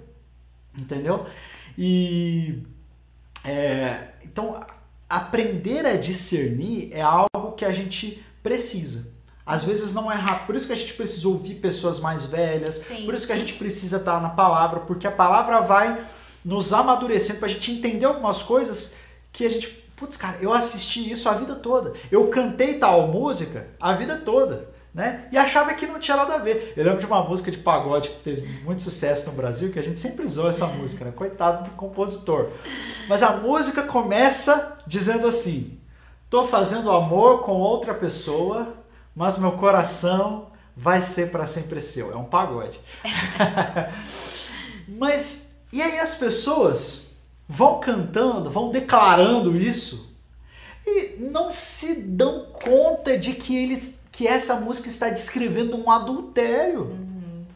[0.77, 1.27] Entendeu?
[1.77, 2.63] E
[3.45, 4.61] é, então
[5.09, 9.13] aprender a discernir é algo que a gente precisa.
[9.47, 10.47] Às vezes não é rápido.
[10.47, 12.77] Por isso que a gente precisa ouvir pessoas mais velhas.
[12.77, 13.05] Sim.
[13.05, 16.05] Por isso que a gente precisa estar na palavra, porque a palavra vai
[16.45, 18.99] nos amadurecendo para a gente entender algumas coisas
[19.33, 21.93] que a gente Putz, cara, eu assisti isso a vida toda.
[22.11, 25.27] Eu cantei tal música a vida toda, né?
[25.33, 26.73] E achava que não tinha nada a ver.
[26.77, 29.83] Eu lembro de uma música de pagode que fez muito sucesso no Brasil, que a
[29.83, 31.11] gente sempre usou essa música, né?
[31.11, 32.51] Coitado do compositor.
[33.09, 35.81] Mas a música começa dizendo assim:
[36.31, 38.75] Tô fazendo amor com outra pessoa,
[39.17, 42.13] mas meu coração vai ser para sempre seu.
[42.13, 42.79] É um pagode.
[44.87, 47.17] mas e aí as pessoas
[47.49, 50.15] vão cantando, vão declarando isso
[50.87, 56.83] e não se dão conta de que eles que essa música está descrevendo um adultério.
[56.83, 57.47] Uhum.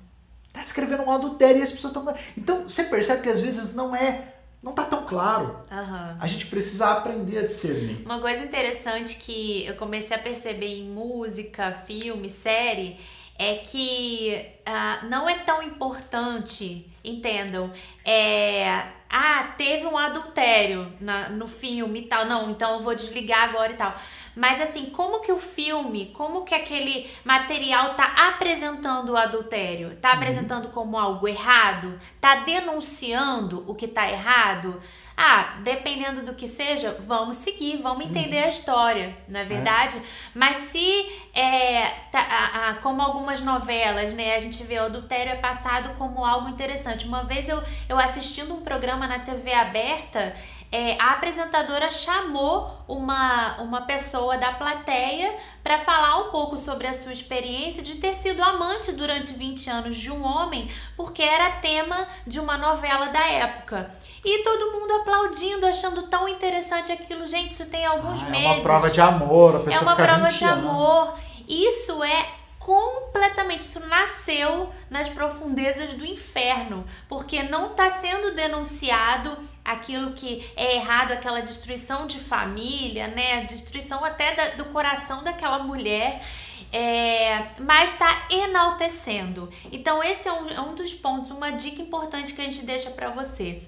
[0.48, 2.14] Está descrevendo um adultério e as pessoas estão.
[2.36, 4.34] Então você percebe que às vezes não é.
[4.60, 5.60] Não tá tão claro.
[5.70, 6.16] Uhum.
[6.18, 8.04] A gente precisa aprender a discernir.
[8.04, 12.98] Uma coisa interessante que eu comecei a perceber em música, filme, série,
[13.38, 17.72] é que uh, não é tão importante, entendam,
[18.04, 22.26] é ah, teve um adultério na, no filme e tal.
[22.26, 23.94] Não, então eu vou desligar agora e tal.
[24.38, 29.96] Mas assim, como que o filme, como que aquele material tá apresentando o adultério?
[29.96, 30.14] Tá uhum.
[30.14, 31.98] apresentando como algo errado?
[32.20, 34.80] Tá denunciando o que tá errado?
[35.16, 38.44] Ah, dependendo do que seja, vamos seguir, vamos entender uhum.
[38.44, 39.46] a história, não é, é.
[39.46, 39.98] verdade?
[39.98, 40.00] É.
[40.32, 45.32] Mas se, é, tá, a, a, como algumas novelas, né, a gente vê o adultério
[45.32, 47.08] é passado como algo interessante.
[47.08, 50.36] Uma vez eu, eu assistindo um programa na TV aberta,
[50.70, 56.92] é, a apresentadora chamou uma, uma pessoa da plateia para falar um pouco sobre a
[56.92, 62.06] sua experiência de ter sido amante durante 20 anos de um homem, porque era tema
[62.26, 63.90] de uma novela da época.
[64.24, 67.26] E todo mundo aplaudindo, achando tão interessante aquilo.
[67.26, 68.46] Gente, isso tem alguns ah, meses.
[68.46, 71.14] É uma prova de amor, a pessoa É uma prova de amor.
[71.48, 72.26] Isso é
[72.68, 73.62] completamente.
[73.62, 81.12] Isso nasceu nas profundezas do inferno, porque não está sendo denunciado aquilo que é errado,
[81.12, 83.44] aquela destruição de família, né?
[83.44, 86.22] Destruição até da, do coração daquela mulher.
[86.70, 89.50] É, mas está enaltecendo.
[89.72, 92.90] Então, esse é um, é um dos pontos, uma dica importante que a gente deixa
[92.90, 93.62] para você.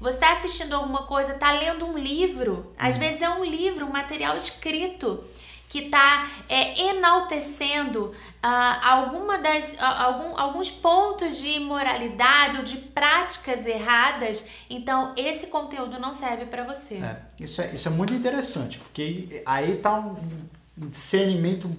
[0.00, 3.00] Você está assistindo alguma coisa, está lendo um livro, às uhum.
[3.00, 5.22] vezes é um livro, um material escrito
[5.68, 8.14] que está é, enaltecendo uh,
[8.82, 15.98] alguma das, uh, algum, alguns pontos de imoralidade ou de práticas erradas, então esse conteúdo
[15.98, 16.96] não serve para você.
[16.96, 20.16] É, isso, é, isso é muito interessante, porque aí está um
[20.76, 21.70] discernimento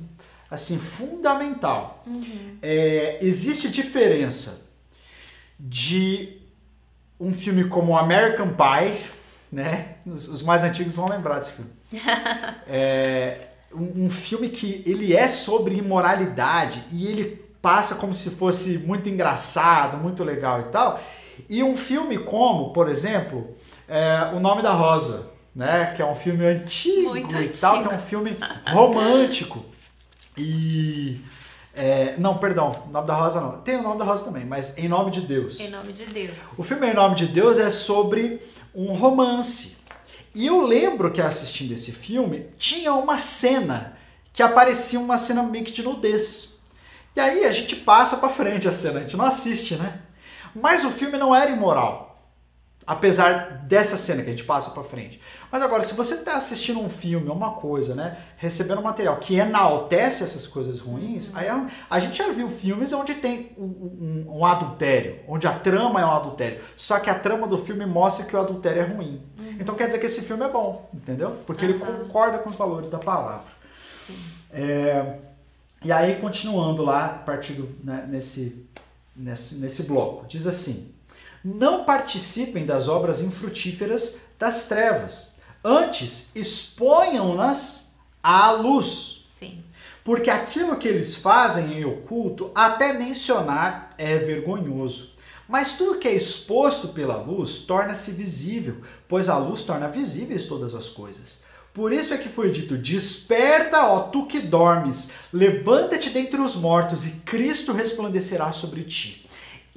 [0.50, 2.04] assim fundamental.
[2.06, 2.58] Uhum.
[2.62, 4.68] É, existe diferença
[5.60, 6.42] de
[7.20, 9.02] um filme como American Pie,
[9.52, 9.96] né?
[10.06, 11.72] Os, os mais antigos vão lembrar desse filme.
[12.68, 18.80] é, um, um filme que ele é sobre imoralidade e ele passa como se fosse
[18.80, 21.02] muito engraçado, muito legal e tal.
[21.50, 23.56] E um filme como, por exemplo,
[23.88, 25.94] é, O Nome da Rosa, né?
[25.96, 27.58] Que é um filme antigo muito e antigo.
[27.60, 29.66] tal, que é um filme romântico.
[30.38, 31.20] E
[31.74, 33.62] É, não, perdão, o nome da Rosa não.
[33.62, 35.60] Tem o nome da Rosa também, mas Em Nome de Deus.
[35.60, 36.36] Em Nome de Deus.
[36.58, 38.42] O filme Em Nome de Deus é sobre
[38.74, 39.78] um romance.
[40.38, 43.98] E eu lembro que assistindo esse filme, tinha uma cena
[44.32, 46.60] que aparecia uma cena meio que de nudez.
[47.16, 50.00] E aí a gente passa pra frente a cena, a gente não assiste, né?
[50.54, 52.07] Mas o filme não era imoral.
[52.88, 55.22] Apesar dessa cena que a gente passa pra frente.
[55.52, 58.18] Mas agora, se você está assistindo um filme, uma coisa, né?
[58.38, 63.16] Recebendo material que enaltece essas coisas ruins, aí a, a gente já viu filmes onde
[63.16, 66.62] tem um, um, um, adultério, onde a trama é um adultério.
[66.78, 69.22] Só que a trama do filme mostra que o adultério é ruim.
[69.38, 69.58] Uhum.
[69.60, 71.32] Então quer dizer que esse filme é bom, entendeu?
[71.46, 71.72] Porque uhum.
[71.72, 73.52] ele concorda com os valores da palavra.
[74.50, 75.18] É,
[75.84, 78.66] e aí, continuando lá, partindo né, nesse,
[79.14, 80.97] nesse, nesse bloco, diz assim
[81.56, 85.36] não participem das obras infrutíferas das trevas.
[85.64, 89.26] Antes, exponham-nas à luz.
[89.40, 89.64] Sim.
[90.04, 95.14] Porque aquilo que eles fazem em oculto, até mencionar, é vergonhoso.
[95.48, 100.76] Mas tudo que é exposto pela luz torna-se visível, pois a luz torna visíveis todas
[100.76, 101.44] as coisas.
[101.74, 107.06] Por isso é que foi dito: Desperta, ó tu que dormes, levanta-te dentre os mortos,
[107.06, 109.27] e Cristo resplandecerá sobre ti.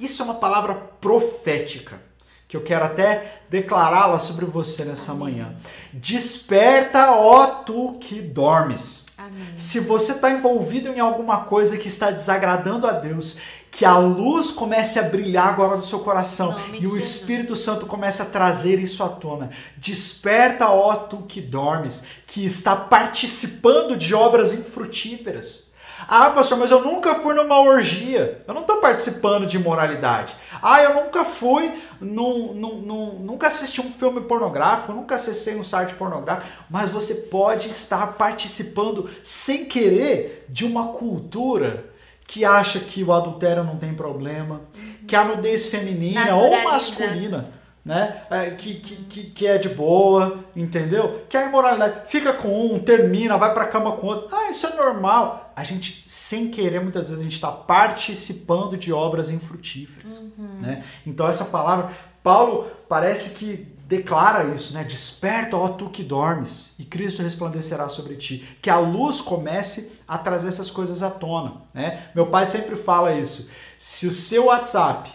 [0.01, 2.01] Isso é uma palavra profética
[2.47, 5.55] que eu quero até declará-la sobre você nessa manhã.
[5.93, 9.05] Desperta, ó tu que dormes.
[9.17, 9.47] Amém.
[9.55, 13.39] Se você está envolvido em alguma coisa que está desagradando a Deus,
[13.71, 18.21] que a luz comece a brilhar agora no seu coração e o Espírito Santo comece
[18.21, 19.51] a trazer isso à tona.
[19.77, 25.70] Desperta, ó tu que dormes, que está participando de obras infrutíferas.
[26.07, 28.39] Ah, pastor, mas eu nunca fui numa orgia.
[28.47, 30.33] Eu não estou participando de imoralidade.
[30.61, 35.63] Ah, eu nunca fui, num, num, num, nunca assisti um filme pornográfico, nunca acessei um
[35.63, 36.47] site pornográfico.
[36.69, 41.85] Mas você pode estar participando sem querer de uma cultura
[42.27, 44.61] que acha que o adultério não tem problema,
[45.07, 48.21] que a nudez feminina ou masculina né?
[48.29, 51.25] É, que, que, que é de boa, entendeu?
[51.27, 54.29] Que a imoralidade fica com um, termina, vai pra cama com outro.
[54.31, 55.51] Ah, isso é normal.
[55.55, 60.19] A gente, sem querer, muitas vezes a gente está participando de obras infrutíferas.
[60.19, 60.59] Uhum.
[60.61, 60.83] Né?
[61.05, 61.91] Então, essa palavra,
[62.23, 64.85] Paulo parece que declara isso, né?
[64.85, 68.57] Desperta, ó tu que dormes, e Cristo resplandecerá sobre ti.
[68.61, 71.63] Que a luz comece a trazer essas coisas à tona.
[71.73, 72.07] Né?
[72.15, 73.51] Meu pai sempre fala isso.
[73.77, 75.11] Se o seu WhatsApp,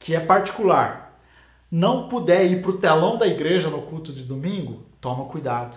[0.00, 1.09] que é particular,
[1.70, 5.76] não puder ir para o telão da igreja no culto de domingo, toma cuidado.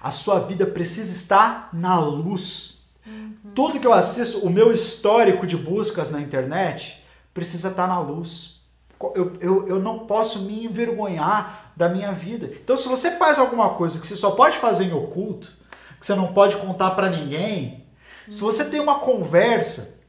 [0.00, 2.84] A sua vida precisa estar na luz.
[3.04, 3.34] Uhum.
[3.54, 7.02] Tudo que eu assisto, o meu histórico de buscas na internet,
[7.34, 8.60] precisa estar na luz.
[9.14, 12.46] Eu, eu, eu não posso me envergonhar da minha vida.
[12.46, 15.52] Então, se você faz alguma coisa que você só pode fazer em oculto,
[15.98, 17.84] que você não pode contar para ninguém,
[18.26, 18.32] uhum.
[18.32, 20.00] se você tem uma conversa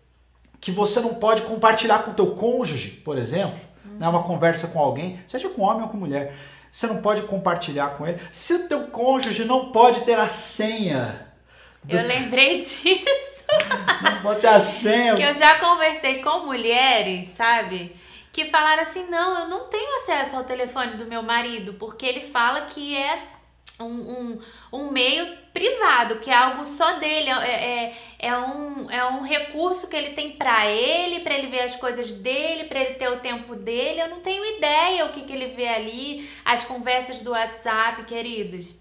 [0.60, 4.80] que você não pode compartilhar com o teu cônjuge, por exemplo, né, uma conversa com
[4.80, 6.36] alguém, seja com homem ou com mulher,
[6.72, 8.20] você não pode compartilhar com ele.
[8.32, 11.28] Se o teu cônjuge não pode ter a senha.
[11.84, 11.96] Do...
[11.96, 13.44] Eu lembrei disso.
[14.02, 15.16] Não pode ter a senha.
[15.16, 17.96] que eu já conversei com mulheres, sabe?
[18.32, 22.22] Que falaram assim: não, eu não tenho acesso ao telefone do meu marido, porque ele
[22.22, 23.22] fala que é
[23.80, 24.40] um, um,
[24.72, 29.88] um meio privado, que é algo só dele, é, é, é, um, é um recurso
[29.88, 33.20] que ele tem para ele, para ele ver as coisas dele, para ele ter o
[33.20, 34.02] tempo dele.
[34.02, 38.76] Eu não tenho ideia o que, que ele vê ali, as conversas do WhatsApp, queridos.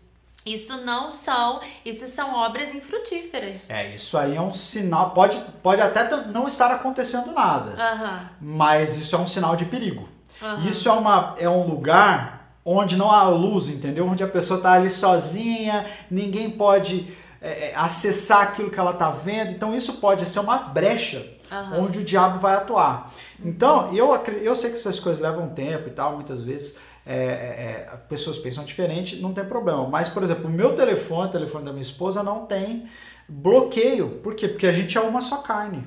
[0.44, 3.70] Isso não são, isso são obras infrutíferas.
[3.70, 8.28] É, isso aí é um sinal, pode, pode até não estar acontecendo nada, uhum.
[8.40, 10.08] mas isso é um sinal de perigo.
[10.40, 10.68] Uhum.
[10.68, 14.06] Isso é, uma, é um lugar onde não há luz, entendeu?
[14.06, 19.10] Onde a pessoa está ali sozinha, ninguém pode é, é, acessar aquilo que ela está
[19.10, 19.50] vendo.
[19.50, 21.84] Então isso pode ser uma brecha uhum.
[21.84, 23.12] onde o diabo vai atuar.
[23.44, 26.78] Então eu, eu sei que essas coisas levam tempo e tal, muitas vezes.
[27.04, 29.88] É, é, é, pessoas pensam diferente, não tem problema.
[29.88, 32.88] Mas, por exemplo, o meu telefone, o telefone da minha esposa, não tem
[33.28, 34.20] bloqueio.
[34.22, 34.46] Por quê?
[34.46, 35.84] Porque a gente é uma só carne.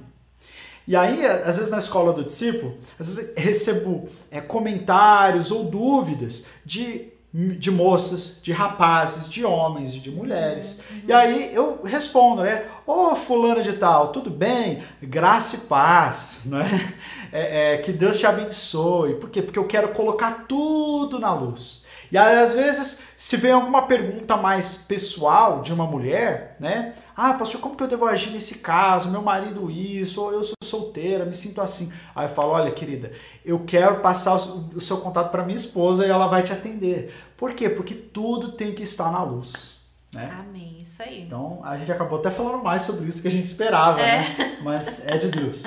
[0.88, 6.48] E aí, às vezes na escola do discípulo, às vezes recebo é, comentários ou dúvidas
[6.64, 10.82] de, de moças, de rapazes, de homens e de mulheres.
[10.90, 11.02] Uhum.
[11.08, 12.66] E aí eu respondo, né?
[12.86, 14.84] Ô oh, fulano de tal, tudo bem?
[15.02, 16.96] Graça e paz, né?
[17.32, 19.16] É, é, que Deus te abençoe.
[19.16, 19.42] Por quê?
[19.42, 21.85] Porque eu quero colocar tudo na luz.
[22.12, 26.94] E aí, às vezes, se vem alguma pergunta mais pessoal de uma mulher, né?
[27.16, 29.10] Ah, pastor, como que eu devo agir nesse caso?
[29.10, 31.92] Meu marido isso, ou eu sou solteira, me sinto assim.
[32.16, 33.12] Aí eu falo, olha, querida,
[33.44, 37.14] eu quero passar o seu contato para minha esposa e ela vai te atender.
[37.38, 37.70] Por quê?
[37.70, 39.82] Porque tudo tem que estar na luz.
[40.14, 40.30] Né?
[40.40, 41.24] Amém, isso aí.
[41.24, 44.18] Então a gente acabou até falando mais sobre isso que a gente esperava, É.
[44.20, 44.58] né?
[44.62, 45.64] Mas é de Deus.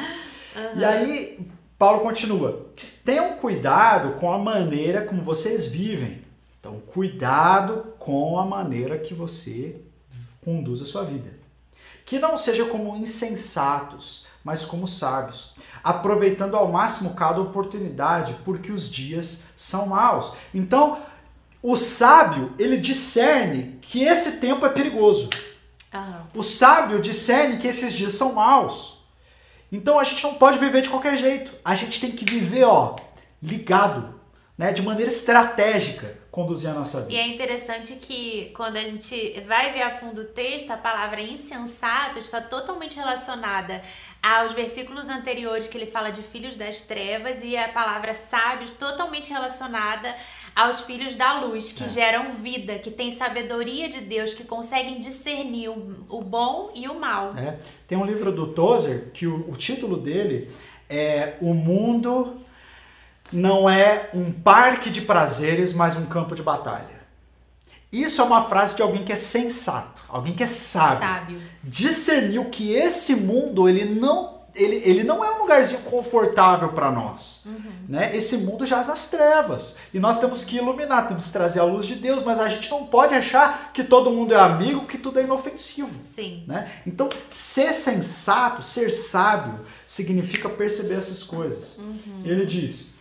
[0.74, 2.66] E aí, Paulo continua:
[3.04, 6.26] tenham cuidado com a maneira como vocês vivem.
[6.60, 9.80] Então, cuidado com a maneira que você
[10.44, 11.30] conduz a sua vida.
[12.04, 15.54] Que não seja como insensatos, mas como sábios,
[15.84, 20.34] aproveitando ao máximo cada oportunidade, porque os dias são maus.
[20.54, 20.98] Então,
[21.62, 25.28] o sábio, ele discerne que esse tempo é perigoso.
[26.34, 28.98] O sábio discerne que esses dias são maus.
[29.70, 31.52] Então a gente não pode viver de qualquer jeito.
[31.64, 32.94] A gente tem que viver, ó,
[33.42, 34.17] ligado,
[34.58, 37.20] né, de maneira estratégica, conduzir a nossa E vida.
[37.22, 42.18] é interessante que quando a gente vai ver a fundo o texto, a palavra insensato
[42.18, 43.80] está totalmente relacionada
[44.20, 49.30] aos versículos anteriores que ele fala de filhos das trevas e a palavra sábios totalmente
[49.32, 50.12] relacionada
[50.56, 51.88] aos filhos da luz, que É.
[51.88, 56.98] geram vida, que têm sabedoria de Deus, que conseguem discernir o, o bom e o
[56.98, 57.32] mal.
[57.38, 57.58] É.
[57.86, 60.50] Tem um livro do Tozer que o, o título dele
[60.90, 62.40] é O Mundo
[63.32, 66.98] não é um parque de prazeres, mas um campo de batalha.
[67.90, 71.08] Isso é uma frase de alguém que é sensato, alguém que é sábio.
[71.08, 71.40] Sábio.
[71.64, 77.46] discerniu que esse mundo ele não ele, ele não é um lugarzinho confortável para nós.
[77.88, 78.16] Né?
[78.16, 79.78] Esse mundo jaz nas trevas.
[79.94, 82.68] E nós temos que iluminar, temos que trazer a luz de Deus, mas a gente
[82.70, 86.00] não pode achar que todo mundo é amigo, que tudo é inofensivo.
[86.04, 86.42] Sim.
[86.46, 86.70] Né?
[86.86, 91.80] Então, ser sensato, ser sábio, significa perceber essas coisas.
[92.24, 92.97] Ele diz: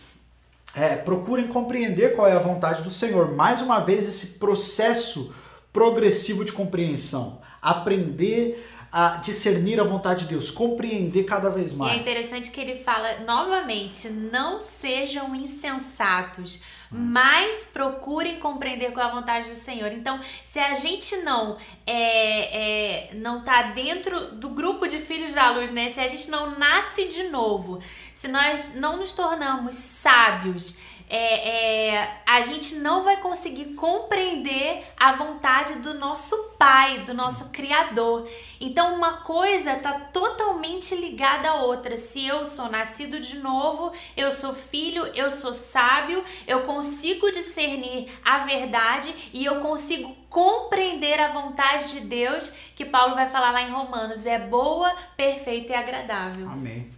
[0.77, 3.33] é, procurem compreender qual é a vontade do Senhor.
[3.33, 5.33] Mais uma vez, esse processo
[5.73, 7.41] progressivo de compreensão.
[7.59, 12.01] Aprender a discernir a vontade de Deus, compreender cada vez E é mais.
[12.01, 19.49] interessante que ele fala novamente: não sejam insensatos, mas procurem compreender qual é a vontade
[19.49, 19.91] do Senhor.
[19.91, 25.51] Então, se a gente não é, é, não tá dentro do grupo de filhos da
[25.51, 25.89] luz, né?
[25.89, 27.79] Se a gente não nasce de novo,
[28.13, 30.77] se nós não nos tornamos sábios.
[31.09, 37.51] É, é, a gente não vai conseguir compreender a vontade do nosso Pai, do nosso
[37.51, 38.27] Criador.
[38.59, 41.95] Então, uma coisa está totalmente ligada à outra.
[41.97, 48.09] Se eu sou nascido de novo, eu sou filho, eu sou sábio, eu consigo discernir
[48.25, 53.61] a verdade e eu consigo compreender a vontade de Deus, que Paulo vai falar lá
[53.61, 56.49] em Romanos, é boa, perfeita e agradável.
[56.49, 56.89] Amém.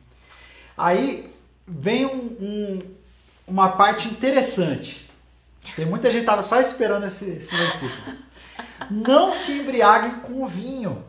[0.77, 1.29] Aí
[1.67, 2.98] vem um- um-
[3.49, 5.09] uma parte interessante.
[5.75, 8.17] Tem muita gente que estava só esperando esse, esse versículo.
[8.89, 11.03] Não se embriaguem com o vinho,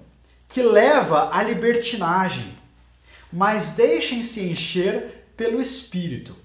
[0.48, 2.56] que leva à libertinagem,
[3.32, 6.36] mas deixem-se encher pelo Espírito,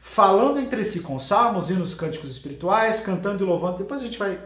[0.00, 3.78] falando entre si com salmos, hinos, cânticos espirituais, cantando e louvando.
[3.78, 4.38] Depois a gente vai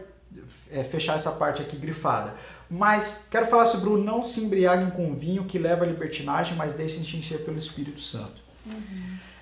[0.71, 2.33] é, fechar essa parte aqui grifada.
[2.69, 6.73] Mas quero falar sobre o não se embriaguem com vinho que leva à libertinagem, mas
[6.73, 8.41] deixem-se encher pelo Espírito Santo.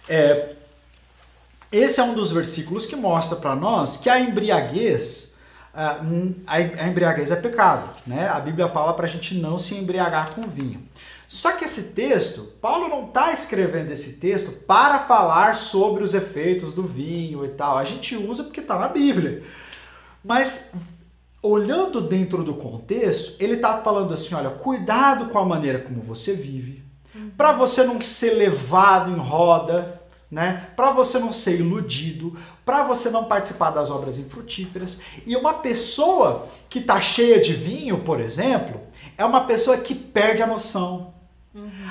[0.09, 0.55] É,
[1.71, 5.35] esse é um dos versículos que mostra para nós que a embriaguez,
[5.73, 6.01] ah,
[6.47, 8.27] a embriaguez é pecado, né?
[8.27, 10.83] A Bíblia fala para a gente não se embriagar com vinho.
[11.27, 16.73] Só que esse texto, Paulo não está escrevendo esse texto para falar sobre os efeitos
[16.73, 17.77] do vinho e tal.
[17.77, 19.41] A gente usa porque está na Bíblia.
[20.21, 20.75] Mas
[21.41, 26.33] olhando dentro do contexto, ele está falando assim, olha, cuidado com a maneira como você
[26.33, 26.83] vive,
[27.37, 30.00] para você não ser levado em roda,
[30.31, 30.67] né?
[30.75, 35.01] Para você não ser iludido, para você não participar das obras infrutíferas.
[35.25, 38.79] E uma pessoa que está cheia de vinho, por exemplo,
[39.17, 41.13] é uma pessoa que perde a noção.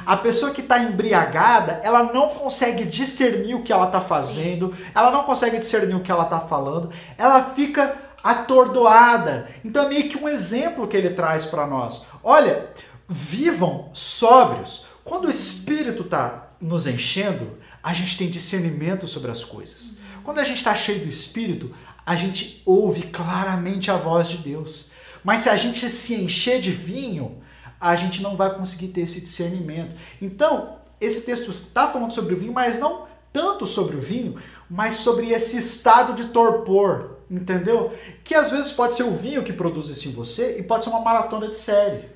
[0.06, 5.10] A pessoa que está embriagada, ela não consegue discernir o que ela está fazendo, ela
[5.10, 9.50] não consegue discernir o que ela está falando, ela fica atordoada.
[9.62, 12.06] Então é meio que um exemplo que ele traz para nós.
[12.24, 12.70] Olha,
[13.06, 14.86] vivam sóbrios.
[15.04, 19.92] Quando o Espírito está nos enchendo, a gente tem discernimento sobre as coisas.
[20.22, 21.74] Quando a gente está cheio do Espírito,
[22.04, 24.90] a gente ouve claramente a voz de Deus.
[25.24, 27.42] Mas se a gente se encher de vinho,
[27.80, 29.96] a gente não vai conseguir ter esse discernimento.
[30.20, 34.96] Então, esse texto está falando sobre o vinho, mas não tanto sobre o vinho, mas
[34.96, 37.94] sobre esse estado de torpor, entendeu?
[38.24, 40.90] Que às vezes pode ser o vinho que produz isso em você e pode ser
[40.90, 42.08] uma maratona de série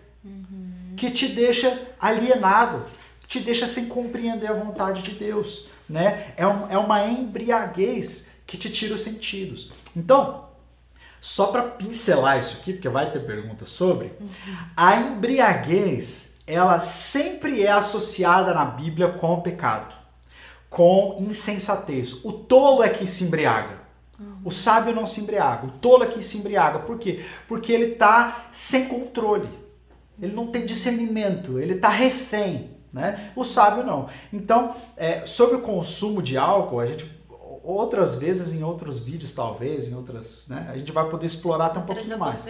[0.96, 2.84] que te deixa alienado,
[3.26, 6.32] te deixa sem compreender a vontade de Deus, né?
[6.36, 9.72] É, um- é uma embriaguez que te tira os sentidos.
[9.96, 10.44] Então,
[11.20, 14.12] só para pincelar isso aqui, porque vai ter perguntas sobre,
[14.76, 19.94] a embriaguez, ela sempre é associada na Bíblia com pecado,
[20.68, 22.24] com insensatez.
[22.24, 23.82] O tolo é que se embriaga.
[24.44, 26.78] O sábio não se embriaga, o tolo aqui se embriaga.
[26.80, 27.24] Por quê?
[27.48, 29.48] Porque ele está sem controle.
[30.20, 32.73] Ele não tem discernimento, ele está refém.
[32.94, 33.32] Né?
[33.34, 34.08] O sábio não.
[34.32, 37.04] Então, é, sobre o consumo de álcool, a gente
[37.64, 40.68] outras vezes em outros vídeos, talvez, em outras, né?
[40.70, 42.42] A gente vai poder explorar até um outras pouquinho mais.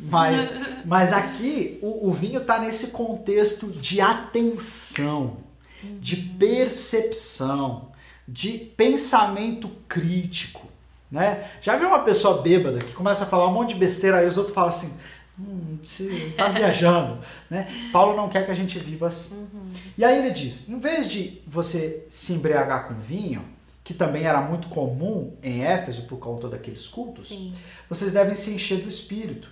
[0.00, 5.36] Mas, mas aqui o, o vinho está nesse contexto de atenção,
[5.84, 5.98] uhum.
[6.00, 7.92] de percepção,
[8.26, 10.66] de pensamento crítico,
[11.10, 11.50] né?
[11.60, 14.38] Já viu uma pessoa bêbada que começa a falar um monte de besteira aí os
[14.38, 14.94] outros falam assim,
[15.38, 17.18] hum, você tá viajando,
[17.48, 17.90] né?
[17.92, 19.48] Paulo não quer que a gente viva assim.
[19.52, 19.72] Uhum.
[19.96, 23.44] E aí ele diz, em vez de você se embriagar com vinho,
[23.84, 27.54] que também era muito comum em Éfeso por conta daqueles cultos, Sim.
[27.88, 29.48] vocês devem se encher do Espírito.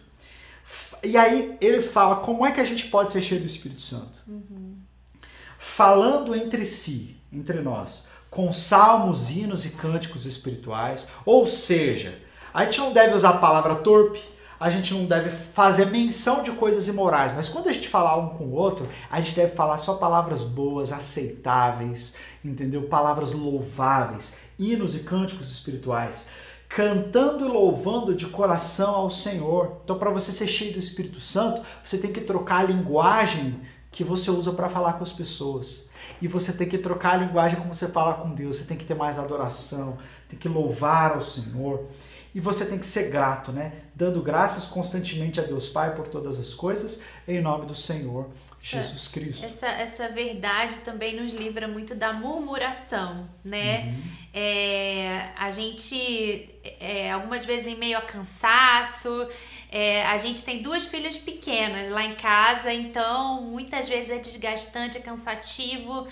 [1.02, 4.20] E aí ele fala como é que a gente pode se encher do Espírito Santo?
[4.26, 4.76] Uhum.
[5.58, 11.08] Falando entre si, entre nós, com salmos, hinos e cânticos espirituais.
[11.24, 12.18] Ou seja,
[12.52, 14.20] a gente não deve usar a palavra torpe,
[14.58, 18.30] a gente não deve fazer menção de coisas imorais, mas quando a gente falar um
[18.30, 22.82] com o outro, a gente deve falar só palavras boas, aceitáveis, entendeu?
[22.84, 26.28] Palavras louváveis, hinos e cânticos espirituais,
[26.68, 29.80] cantando e louvando de coração ao Senhor.
[29.84, 34.04] Então, para você ser cheio do Espírito Santo, você tem que trocar a linguagem que
[34.04, 35.88] você usa para falar com as pessoas.
[36.20, 38.56] E você tem que trocar a linguagem como você fala com Deus.
[38.56, 39.98] Você tem que ter mais adoração,
[40.28, 41.84] tem que louvar ao Senhor.
[42.36, 43.72] E você tem que ser grato, né?
[43.94, 48.28] Dando graças constantemente a Deus Pai por todas as coisas, em nome do Senhor
[48.58, 49.46] essa, Jesus Cristo.
[49.46, 53.86] Essa, essa verdade também nos livra muito da murmuração, né?
[53.86, 54.02] Uhum.
[54.34, 59.26] É, a gente, é, algumas vezes em meio a cansaço,
[59.72, 64.98] é, a gente tem duas filhas pequenas lá em casa, então muitas vezes é desgastante,
[64.98, 66.06] é cansativo.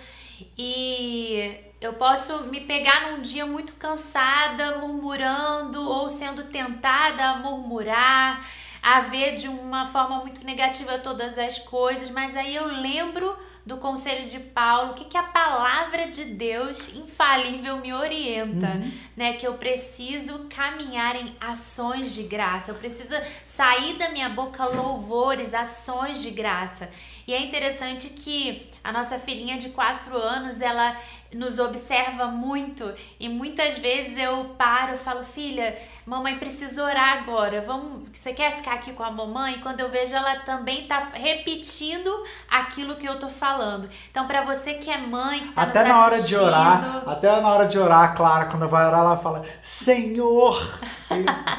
[0.57, 8.45] E eu posso me pegar num dia muito cansada, murmurando ou sendo tentada a murmurar,
[8.83, 13.79] a ver de uma forma muito negativa todas as coisas, mas aí eu lembro do
[13.79, 18.93] conselho de Paulo, o que, que a palavra de Deus infalível me orienta, uhum.
[19.17, 19.33] né?
[19.35, 25.55] Que eu preciso caminhar em ações de graça, eu preciso sair da minha boca louvores,
[25.55, 26.91] ações de graça.
[27.27, 30.97] E é interessante que a nossa filhinha de 4 anos, ela
[31.35, 37.61] nos observa muito e muitas vezes eu paro e falo, filha, mamãe precisa orar agora.
[37.61, 39.59] Vamos, você quer ficar aqui com a mamãe?
[39.61, 42.11] Quando eu vejo ela também tá repetindo
[42.49, 43.89] aquilo que eu tô falando.
[44.11, 47.41] Então, para você que é mãe, que tá até nos na hora de orar, até
[47.41, 50.81] na hora de orar, Clara quando vai orar ela fala: "Senhor".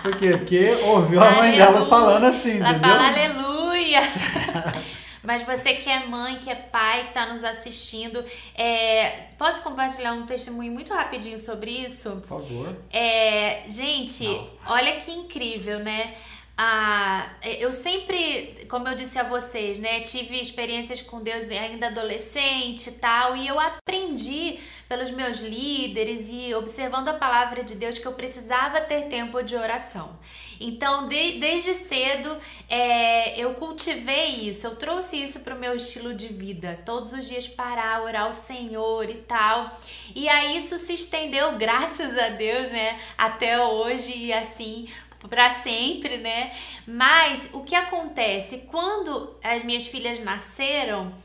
[0.01, 0.37] Por quê?
[0.37, 2.89] Porque ouviu a mãe dela falando assim, ela entendeu?
[2.91, 4.01] fala aleluia.
[5.25, 8.23] Mas você que é mãe, que é pai, que está nos assistindo,
[8.55, 9.27] é...
[9.37, 12.11] posso compartilhar um testemunho muito rapidinho sobre isso?
[12.17, 12.75] Por favor.
[12.91, 13.63] É...
[13.67, 14.49] Gente, Não.
[14.67, 16.13] olha que incrível, né?
[16.57, 22.87] Ah, eu sempre, como eu disse a vocês, né, tive experiências com Deus ainda adolescente
[22.87, 24.57] e tal, e eu aprendi
[24.87, 29.53] pelos meus líderes e observando a palavra de Deus que eu precisava ter tempo de
[29.53, 30.17] oração.
[30.59, 32.37] Então, de, desde cedo,
[32.69, 36.79] é, eu cultivei isso, eu trouxe isso para o meu estilo de vida.
[36.85, 39.69] Todos os dias parar, orar ao Senhor e tal.
[40.15, 44.87] E aí isso se estendeu, graças a Deus, né, até hoje e assim
[45.29, 46.51] para sempre, né?
[46.85, 51.15] Mas o que acontece quando as minhas filhas nasceram,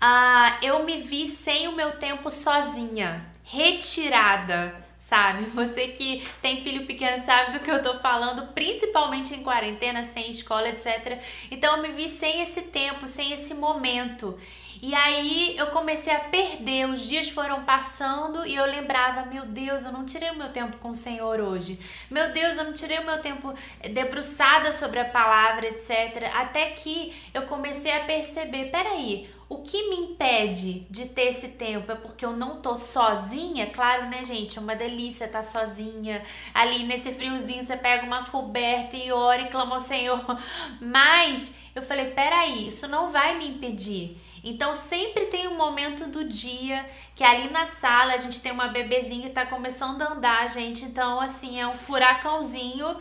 [0.00, 5.44] ah, eu me vi sem o meu tempo sozinha, retirada sabe?
[5.54, 10.32] Você que tem filho pequeno sabe do que eu tô falando, principalmente em quarentena, sem
[10.32, 11.20] escola, etc.
[11.48, 14.36] Então eu me vi sem esse tempo, sem esse momento.
[14.82, 19.84] E aí eu comecei a perder, os dias foram passando e eu lembrava, meu Deus,
[19.84, 21.78] eu não tirei o meu tempo com o Senhor hoje.
[22.10, 23.54] Meu Deus, eu não tirei o meu tempo
[23.94, 26.30] debruçada sobre a palavra, etc.
[26.34, 31.92] Até que eu comecei a perceber, peraí, o que me impede de ter esse tempo
[31.92, 33.70] é porque eu não tô sozinha?
[33.70, 34.58] Claro, né, gente?
[34.58, 36.22] É uma delícia estar tá sozinha.
[36.52, 40.20] Ali nesse friozinho você pega uma coberta e ora e clama ao Senhor.
[40.80, 44.16] Mas eu falei, peraí, isso não vai me impedir.
[44.42, 46.84] Então sempre tem um momento do dia
[47.14, 50.84] que ali na sala a gente tem uma bebezinha que tá começando a andar, gente.
[50.84, 52.96] Então, assim, é um furacãozinho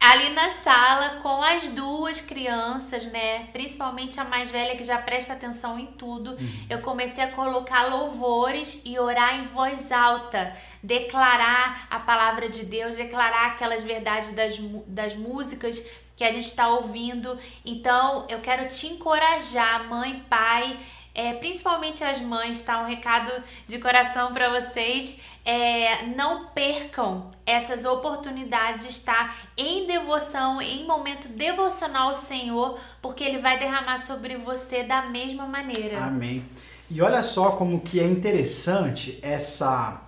[0.00, 3.46] ali na sala com as duas crianças, né?
[3.52, 6.32] Principalmente a mais velha que já presta atenção em tudo.
[6.32, 6.66] Uhum.
[6.68, 12.96] Eu comecei a colocar louvores e orar em voz alta, declarar a palavra de Deus,
[12.96, 15.82] declarar aquelas verdades das, das músicas
[16.16, 17.38] que a gente está ouvindo.
[17.64, 20.78] Então, eu quero te encorajar, mãe, pai,
[21.14, 22.82] é, principalmente as mães, tá?
[22.82, 23.30] Um recado
[23.68, 25.20] de coração para vocês.
[25.44, 33.22] É, não percam essas oportunidades de estar em devoção, em momento devocional ao Senhor, porque
[33.22, 36.02] Ele vai derramar sobre você da mesma maneira.
[36.04, 36.44] Amém.
[36.90, 40.00] E olha só como que é interessante essa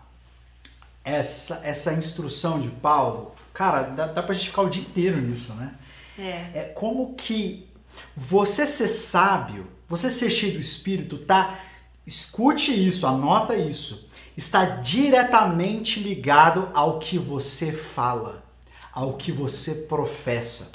[1.05, 3.33] essa essa instrução de Paulo.
[3.53, 5.75] Cara, dá, dá pra gente ficar o dia inteiro nisso, né?
[6.19, 6.51] É.
[6.55, 7.69] É como que
[8.17, 11.59] você ser sábio, você ser cheio do Espírito, tá?
[12.07, 14.09] Escute isso, anota isso.
[14.37, 18.45] Está diretamente ligado ao que você fala,
[18.93, 20.72] ao que você professa.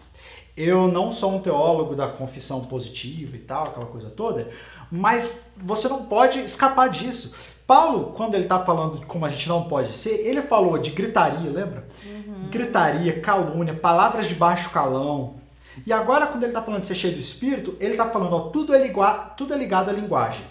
[0.57, 4.51] Eu não sou um teólogo da confissão positiva e tal, aquela coisa toda,
[4.91, 7.34] mas você não pode escapar disso.
[7.66, 10.91] Paulo, quando ele está falando de como a gente não pode ser, ele falou de
[10.91, 11.88] gritaria, lembra?
[12.05, 12.49] Uhum.
[12.49, 15.41] Gritaria, calúnia, palavras de baixo calão.
[15.86, 18.40] E agora, quando ele está falando de ser cheio do Espírito, ele está falando, ó,
[18.50, 20.42] tudo, é ligado, tudo é ligado à linguagem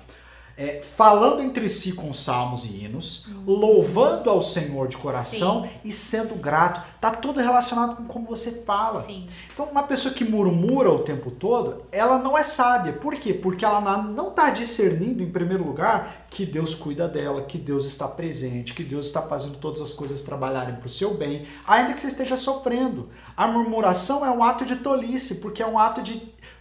[0.61, 3.45] é, falando entre si com salmos e hinos, uhum.
[3.47, 5.71] louvando ao Senhor de coração Sim.
[5.87, 6.83] e sendo grato.
[7.01, 9.03] Tá tudo relacionado com como você fala.
[9.07, 9.27] Sim.
[9.51, 12.93] Então, uma pessoa que murmura o tempo todo, ela não é sábia.
[12.93, 13.33] Por quê?
[13.33, 18.07] Porque ela não está discernindo, em primeiro lugar, que Deus cuida dela, que Deus está
[18.07, 22.01] presente, que Deus está fazendo todas as coisas trabalharem para o seu bem, ainda que
[22.03, 23.09] você esteja sofrendo.
[23.35, 26.21] A murmuração é um ato de tolice, porque é um ato de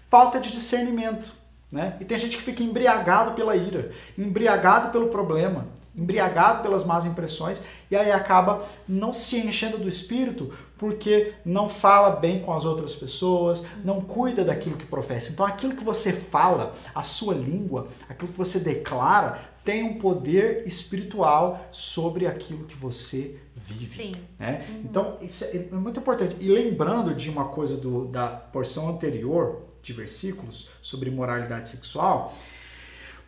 [0.09, 1.38] falta de discernimento.
[1.71, 1.97] Né?
[1.99, 7.65] E tem gente que fica embriagado pela ira, embriagado pelo problema, embriagado pelas más impressões
[7.91, 12.95] e aí acaba não se enchendo do espírito porque não fala bem com as outras
[12.95, 15.31] pessoas, não cuida daquilo que professa.
[15.31, 20.65] Então aquilo que você fala, a sua língua, aquilo que você declara, tem um poder
[20.65, 24.03] espiritual sobre aquilo que você vive.
[24.03, 24.15] Sim.
[24.39, 24.65] Né?
[24.69, 24.81] Uhum.
[24.85, 26.37] Então isso é, é muito importante.
[26.39, 32.33] E lembrando de uma coisa do, da porção anterior, de versículos sobre moralidade sexual,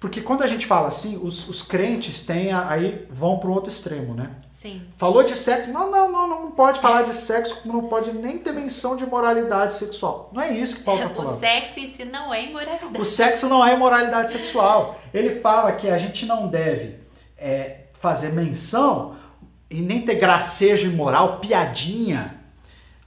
[0.01, 3.69] porque quando a gente fala assim, os, os crentes têm aí vão para o outro
[3.69, 4.31] extremo, né?
[4.49, 4.81] Sim.
[4.97, 8.51] Falou de sexo, não, não, não, não pode falar de sexo, não pode nem ter
[8.51, 10.31] menção de moralidade sexual.
[10.33, 11.35] Não é isso que Paulo está falando.
[11.35, 12.99] O sexo em si não é imoralidade.
[12.99, 14.99] O sexo não é imoralidade sexual.
[15.13, 16.95] Ele fala que a gente não deve
[17.37, 19.15] é, fazer menção
[19.69, 22.40] e nem ter gracejo imoral, piadinha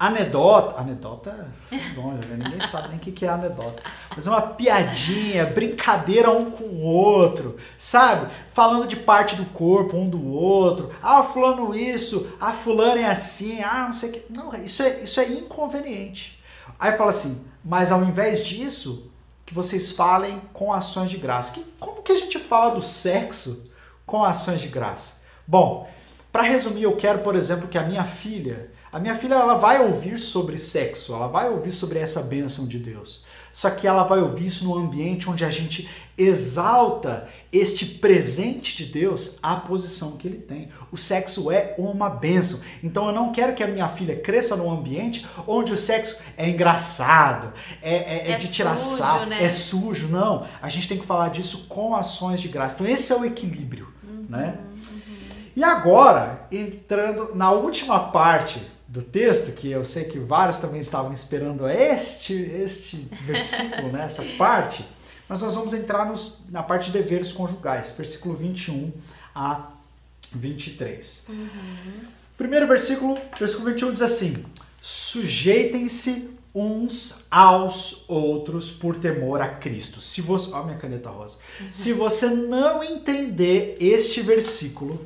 [0.07, 0.80] Anedota.
[0.80, 3.82] Anedota é bom, ninguém sabe nem o que é anedota.
[4.14, 8.30] Mas é uma piadinha, brincadeira um com o outro, sabe?
[8.52, 10.94] Falando de parte do corpo um do outro.
[11.02, 14.32] Ah, fulano isso, ah, fulano é assim, ah, não sei o que.
[14.32, 16.42] Não, isso é, isso é inconveniente.
[16.78, 19.11] Aí fala assim, mas ao invés disso,
[19.46, 21.55] que vocês falem com ações de graça.
[21.55, 23.72] Que, como que a gente fala do sexo
[24.05, 25.22] com ações de graça?
[25.46, 25.88] Bom,
[26.30, 29.84] para resumir, eu quero, por exemplo, que a minha filha a minha filha ela vai
[29.84, 33.24] ouvir sobre sexo, ela vai ouvir sobre essa bênção de Deus.
[33.53, 38.92] Só que ela vai ouvir isso num ambiente onde a gente exalta este presente de
[38.92, 40.68] Deus à posição que ele tem.
[40.92, 42.61] O sexo é uma bênção.
[42.84, 46.49] Então eu não quero que a minha filha cresça num ambiente onde o sexo é
[46.49, 49.42] engraçado, é, é, é, é de tirar sarro, né?
[49.42, 50.07] é sujo.
[50.07, 52.76] Não, a gente tem que falar disso com ações de graça.
[52.76, 54.57] Então esse é o equilíbrio, uhum, né?
[54.57, 55.01] Uhum.
[55.57, 61.12] E agora, entrando na última parte do texto, que eu sei que vários também estavam
[61.12, 64.86] esperando este, este versículo, né, essa parte,
[65.28, 68.92] mas nós vamos entrar nos, na parte de deveres conjugais, versículo 21
[69.34, 69.72] a
[70.32, 71.24] 23.
[71.28, 71.49] Uhum.
[72.38, 74.45] Primeiro versículo, versículo 21 diz assim:
[74.80, 80.01] Sujeitem-se uns aos outros por temor a Cristo.
[80.01, 81.34] Se você, ó, minha caneta rosa.
[81.61, 81.66] Uhum.
[81.72, 85.05] Se você não entender este versículo,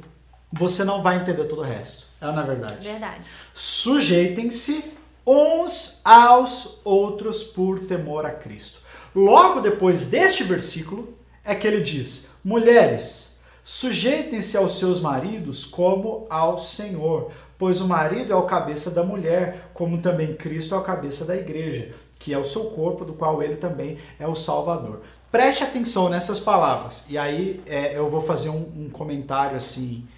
[0.52, 2.07] você não vai entender todo o resto.
[2.20, 2.86] É na verdade.
[2.86, 3.24] Verdade.
[3.54, 4.84] Sujeitem-se
[5.26, 8.80] uns aos outros por temor a Cristo.
[9.14, 11.14] Logo depois deste versículo
[11.44, 18.32] é que ele diz: Mulheres, sujeitem-se aos seus maridos como ao Senhor, pois o marido
[18.32, 22.38] é o cabeça da mulher, como também Cristo é o cabeça da igreja, que é
[22.38, 25.02] o seu corpo, do qual ele também é o Salvador.
[25.30, 30.08] Preste atenção nessas palavras, e aí é, eu vou fazer um, um comentário assim.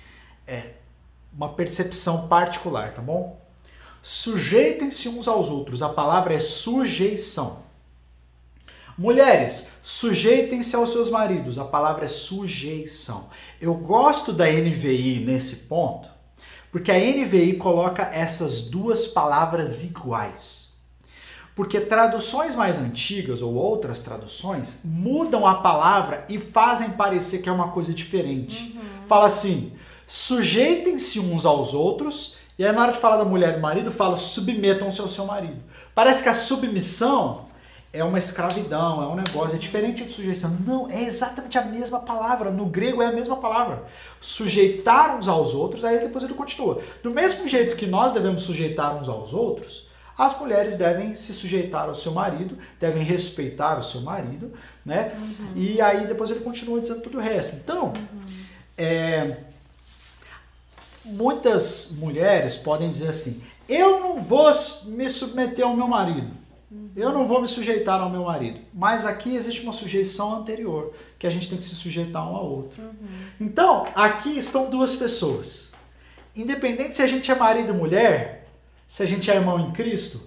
[0.46, 0.79] É,
[1.32, 3.40] uma percepção particular, tá bom?
[4.02, 5.82] Sujeitem-se uns aos outros.
[5.82, 7.70] A palavra é sujeição.
[8.96, 11.58] Mulheres, sujeitem-se aos seus maridos.
[11.58, 13.30] A palavra é sujeição.
[13.60, 16.08] Eu gosto da NVI nesse ponto,
[16.70, 20.74] porque a NVI coloca essas duas palavras iguais.
[21.56, 27.52] Porque traduções mais antigas ou outras traduções mudam a palavra e fazem parecer que é
[27.52, 28.78] uma coisa diferente.
[28.78, 29.08] Uhum.
[29.08, 29.72] Fala assim:
[30.10, 33.92] sujeitem-se uns aos outros, e aí na hora de falar da mulher e do marido,
[33.92, 35.62] fala submetam-se ao seu marido.
[35.94, 37.46] Parece que a submissão
[37.92, 40.50] é uma escravidão, é um negócio, é diferente de sujeição.
[40.66, 42.50] Não, é exatamente a mesma palavra.
[42.50, 43.84] No grego é a mesma palavra.
[44.20, 46.82] Sujeitar uns aos outros, aí depois ele continua.
[47.04, 49.86] Do mesmo jeito que nós devemos sujeitar uns aos outros,
[50.18, 54.52] as mulheres devem se sujeitar ao seu marido, devem respeitar o seu marido,
[54.84, 55.12] né?
[55.16, 55.52] Uhum.
[55.54, 57.54] E aí depois ele continua dizendo tudo o resto.
[57.54, 58.20] Então, uhum.
[58.76, 59.36] é,
[61.04, 64.50] muitas mulheres podem dizer assim: eu não vou
[64.86, 66.40] me submeter ao meu marido.
[66.94, 68.60] Eu não vou me sujeitar ao meu marido.
[68.72, 72.48] Mas aqui existe uma sujeição anterior, que a gente tem que se sujeitar um ao
[72.48, 72.82] outro.
[72.82, 72.92] Uhum.
[73.40, 75.72] Então, aqui estão duas pessoas.
[76.34, 78.48] Independente se a gente é marido e mulher,
[78.86, 80.20] se a gente é irmão em Cristo,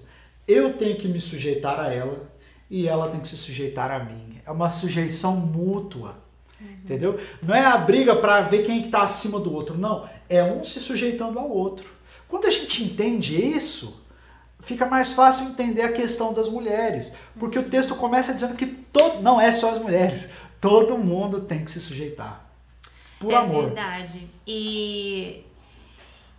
[0.48, 2.30] eu tenho que me sujeitar a ela
[2.70, 4.40] e ela tem que se sujeitar a mim.
[4.46, 6.16] É uma sujeição mútua.
[6.60, 6.68] Uhum.
[6.84, 7.20] Entendeu?
[7.42, 10.08] Não é a briga para ver quem está acima do outro, não.
[10.34, 11.90] É um se sujeitando ao outro.
[12.28, 14.04] Quando a gente entende isso,
[14.60, 19.22] fica mais fácil entender a questão das mulheres, porque o texto começa dizendo que todo,
[19.22, 22.44] não é só as mulheres, todo mundo tem que se sujeitar.
[23.20, 23.64] Por é amor.
[23.64, 24.28] É verdade.
[24.48, 25.46] E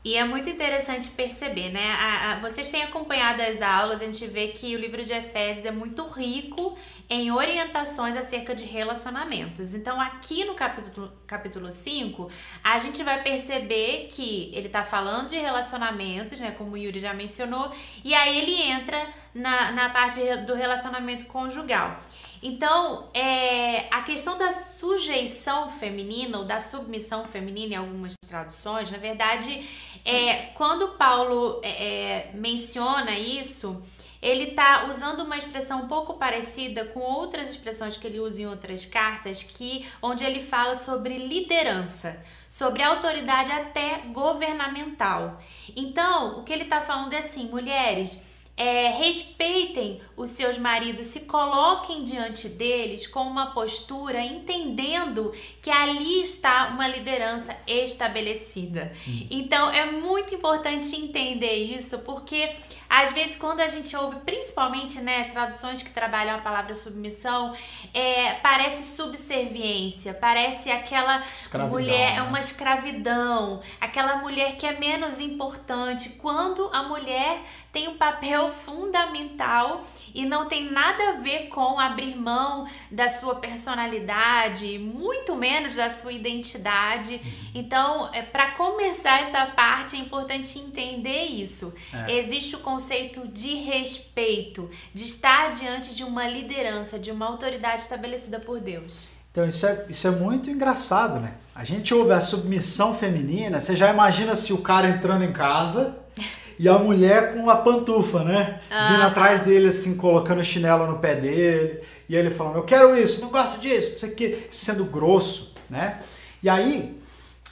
[0.04, 1.92] e é muito interessante perceber, né?
[1.98, 5.64] A, a, vocês têm acompanhado as aulas, a gente vê que o livro de Efésios
[5.64, 6.76] é muito rico
[7.08, 9.72] em orientações acerca de relacionamentos.
[9.72, 12.30] Então, aqui no capítulo, capítulo 5,
[12.62, 16.50] a gente vai perceber que ele está falando de relacionamentos, né?
[16.50, 17.72] Como o Yuri já mencionou,
[18.04, 21.98] e aí ele entra na, na parte do relacionamento conjugal.
[22.46, 28.98] Então, é, a questão da sujeição feminina ou da submissão feminina em algumas traduções, na
[28.98, 29.66] verdade,
[30.04, 33.82] é, quando Paulo é, é menciona isso,
[34.24, 38.46] ele está usando uma expressão um pouco parecida com outras expressões que ele usa em
[38.46, 45.38] outras cartas, que onde ele fala sobre liderança, sobre autoridade até governamental.
[45.76, 48.18] Então, o que ele está falando é assim, mulheres
[48.56, 56.22] é, respeitem os seus maridos, se coloquem diante deles com uma postura, entendendo que ali
[56.22, 58.92] está uma liderança estabelecida.
[59.08, 59.26] Hum.
[59.30, 62.50] Então é muito importante entender isso, porque
[62.96, 67.52] às vezes, quando a gente ouve, principalmente né, as traduções que trabalham a palavra submissão,
[67.92, 75.18] é, parece subserviência, parece aquela escravidão, mulher, é uma escravidão, aquela mulher que é menos
[75.18, 77.42] importante, quando a mulher
[77.72, 79.80] tem um papel fundamental
[80.14, 85.90] e não tem nada a ver com abrir mão da sua personalidade, muito menos da
[85.90, 87.14] sua identidade.
[87.14, 87.50] Uhum.
[87.54, 91.74] Então, é, para começar essa parte, é importante entender isso.
[91.92, 92.18] É.
[92.18, 98.38] Existe o conceito de respeito, de estar diante de uma liderança, de uma autoridade estabelecida
[98.38, 99.08] por Deus.
[99.32, 101.32] Então, isso é, isso é muito engraçado, né?
[101.52, 105.98] A gente ouve a submissão feminina, você já imagina se o cara entrando em casa
[106.58, 108.60] e a mulher com a pantufa, né?
[108.70, 108.92] Ah.
[108.92, 111.80] Vindo atrás dele, assim, colocando chinelo no pé dele.
[112.08, 116.00] E ele falando, eu quero isso, não gosto disso, isso aqui, sendo grosso, né?
[116.42, 117.00] E aí,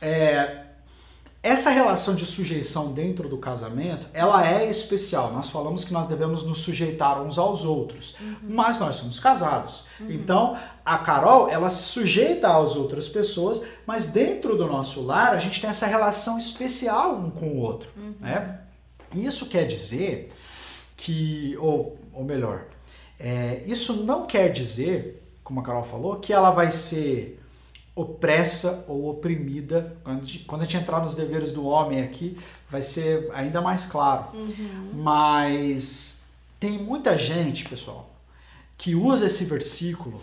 [0.00, 0.62] é,
[1.42, 5.32] essa relação de sujeição dentro do casamento, ela é especial.
[5.32, 8.36] Nós falamos que nós devemos nos sujeitar uns aos outros, uhum.
[8.42, 9.86] mas nós somos casados.
[9.98, 10.12] Uhum.
[10.12, 15.38] Então, a Carol, ela se sujeita às outras pessoas, mas dentro do nosso lar, a
[15.40, 18.14] gente tem essa relação especial um com o outro, uhum.
[18.20, 18.61] né?
[19.14, 20.32] Isso quer dizer
[20.96, 22.66] que, ou, ou melhor,
[23.18, 27.40] é, isso não quer dizer, como a Carol falou, que ela vai ser
[27.94, 29.96] opressa ou oprimida.
[30.02, 32.38] Quando, quando a gente entrar nos deveres do homem aqui,
[32.70, 34.26] vai ser ainda mais claro.
[34.34, 34.90] Uhum.
[34.94, 36.24] Mas
[36.58, 38.10] tem muita gente, pessoal,
[38.78, 40.20] que usa esse versículo,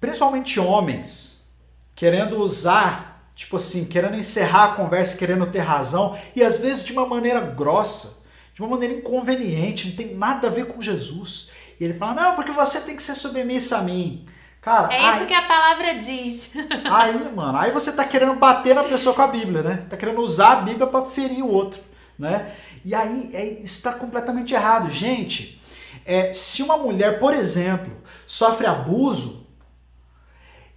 [0.00, 1.50] principalmente homens,
[1.94, 3.09] querendo usar
[3.40, 7.40] tipo assim, querendo encerrar a conversa, querendo ter razão, e às vezes de uma maneira
[7.40, 8.22] grossa,
[8.52, 11.50] de uma maneira inconveniente, não tem nada a ver com Jesus.
[11.80, 14.26] E ele fala: Não, porque você tem que ser submissa a mim.
[14.60, 16.52] Cara, é isso aí, que a palavra diz.
[16.84, 19.86] Aí, mano, aí você tá querendo bater na pessoa com a Bíblia, né?
[19.88, 21.80] Tá querendo usar a Bíblia para ferir o outro,
[22.18, 22.54] né?
[22.84, 24.90] E aí é, está completamente errado.
[24.90, 25.58] Gente,
[26.04, 27.90] é, se uma mulher, por exemplo,
[28.26, 29.46] sofre abuso,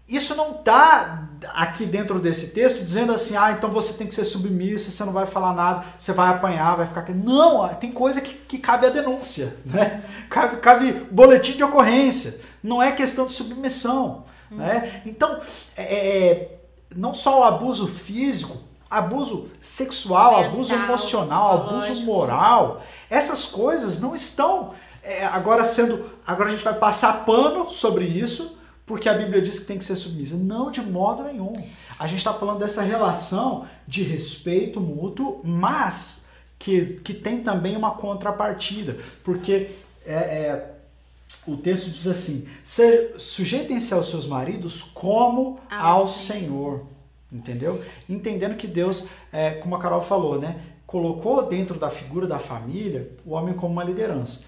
[0.07, 4.26] isso não tá aqui dentro desse texto dizendo assim, ah, então você tem que ser
[4.26, 7.10] submissa, você não vai falar nada, você vai apanhar, vai ficar.
[7.10, 10.04] Não, tem coisa que, que cabe a denúncia, né?
[10.30, 12.41] Cabe, cabe boletim de ocorrência.
[12.64, 14.26] Não é questão de submissão.
[14.52, 14.58] Hum.
[14.58, 15.02] Né?
[15.06, 15.39] Então,
[15.76, 16.60] é, é, é,
[16.96, 18.58] não só o abuso físico,
[18.89, 26.12] abuso sexual, Mental, abuso emocional, abuso moral, essas coisas não estão é, agora sendo.
[26.26, 29.86] Agora a gente vai passar pano sobre isso porque a Bíblia diz que tem que
[29.86, 30.36] ser submissa.
[30.36, 31.53] Não, de modo nenhum.
[31.97, 36.25] A gente está falando dessa relação de respeito mútuo, mas
[36.59, 38.97] que, que tem também uma contrapartida.
[39.23, 39.69] Porque
[40.05, 40.73] é, é,
[41.47, 42.47] o texto diz assim:
[43.17, 46.39] sujeitem-se aos seus maridos como ao, ao Senhor.
[46.39, 46.93] Senhor.
[47.31, 47.84] Entendeu?
[48.07, 50.61] Entendendo que Deus, é, como a Carol falou, né?
[50.86, 54.45] Colocou dentro da figura da família o homem como uma liderança.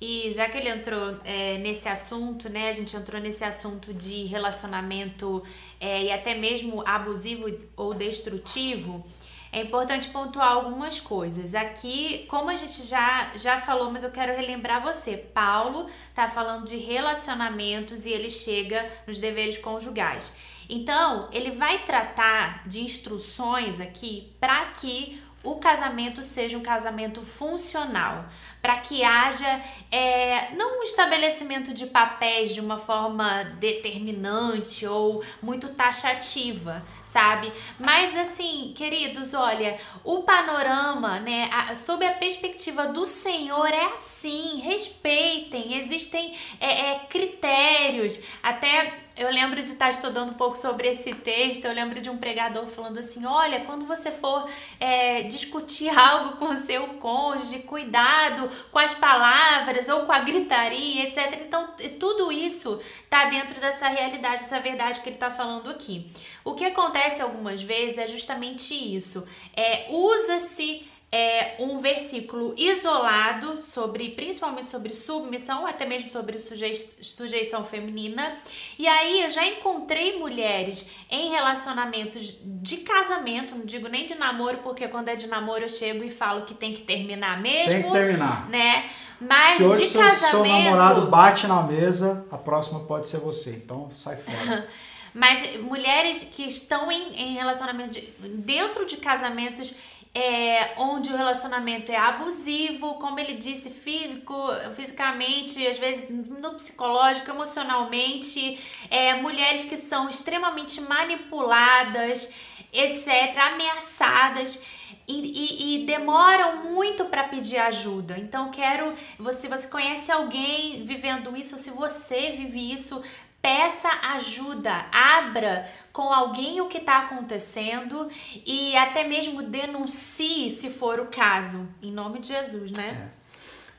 [0.00, 2.68] E já que ele entrou é, nesse assunto, né?
[2.68, 5.42] A gente entrou nesse assunto de relacionamento
[5.80, 7.46] é, e até mesmo abusivo
[7.76, 9.04] ou destrutivo.
[9.50, 11.54] É importante pontuar algumas coisas.
[11.54, 15.16] Aqui, como a gente já, já falou, mas eu quero relembrar você.
[15.16, 20.32] Paulo está falando de relacionamentos e ele chega nos deveres conjugais.
[20.68, 28.26] Então, ele vai tratar de instruções aqui para que o casamento seja um casamento funcional,
[28.60, 29.60] para que haja
[29.90, 37.52] é, não um estabelecimento de papéis de uma forma determinante ou muito taxativa, sabe?
[37.78, 44.60] Mas assim, queridos, olha, o panorama, né, a, sob a perspectiva do Senhor é assim,
[44.60, 51.12] respeitem, existem é, é, critérios, até eu lembro de estar estudando um pouco sobre esse
[51.12, 54.48] texto, eu lembro de um pregador falando assim: olha, quando você for
[54.78, 61.02] é, discutir algo com o seu cônjuge, cuidado com as palavras ou com a gritaria,
[61.02, 61.40] etc.
[61.42, 66.06] Então, tudo isso está dentro dessa realidade, dessa verdade que ele está falando aqui.
[66.44, 74.10] O que acontece algumas vezes é justamente isso: é, usa-se é um versículo isolado sobre,
[74.10, 78.36] principalmente sobre submissão, até mesmo sobre sujei sujeição feminina.
[78.78, 84.58] E aí eu já encontrei mulheres em relacionamentos de casamento, não digo nem de namoro,
[84.58, 87.70] porque quando é de namoro eu chego e falo que tem que terminar mesmo.
[87.70, 88.48] Tem que terminar.
[88.50, 88.90] Né?
[89.18, 90.30] Mas Se hoje de seu, casamento.
[90.30, 93.50] seu namorado bate na mesa, a próxima pode ser você.
[93.50, 94.68] Então sai fora.
[95.14, 99.74] Mas mulheres que estão em, em relacionamento de, dentro de casamentos
[100.18, 104.34] é, onde o relacionamento é abusivo, como ele disse, físico,
[104.74, 108.58] fisicamente, às vezes no psicológico, emocionalmente,
[108.90, 112.34] é, mulheres que são extremamente manipuladas,
[112.72, 114.60] etc., ameaçadas.
[115.06, 118.18] E, e, e, demoram muito para pedir ajuda.
[118.18, 118.92] Então, quero.
[119.32, 123.02] Se você conhece alguém vivendo isso, ou se você vive isso,
[123.40, 128.08] peça ajuda, abra com alguém o que está acontecendo
[128.44, 133.10] e até mesmo denuncie se for o caso, em nome de Jesus, né?
[133.14, 133.18] É.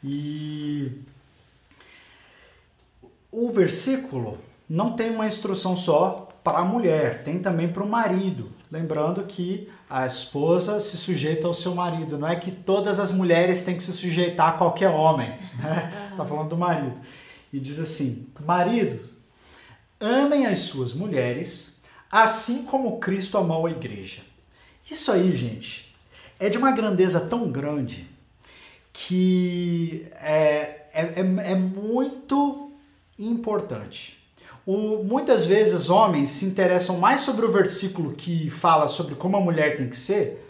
[0.04, 1.02] E
[3.32, 4.38] o versículo
[4.68, 8.52] não tem uma instrução só para a mulher, tem também para o marido.
[8.72, 13.64] Lembrando que a esposa se sujeita ao seu marido, não é que todas as mulheres
[13.64, 16.12] têm que se sujeitar a qualquer homem, né?
[16.16, 17.00] Tá falando do marido.
[17.52, 19.00] E diz assim: marido,
[20.00, 21.80] amem as suas mulheres,
[22.12, 24.22] assim como Cristo amou a igreja.
[24.90, 25.94] Isso aí, gente,
[26.40, 28.08] é de uma grandeza tão grande
[28.92, 32.72] que é, é, é, é muito
[33.18, 34.18] importante.
[34.66, 39.42] O, muitas vezes homens se interessam mais sobre o versículo que fala sobre como a
[39.42, 40.49] mulher tem que ser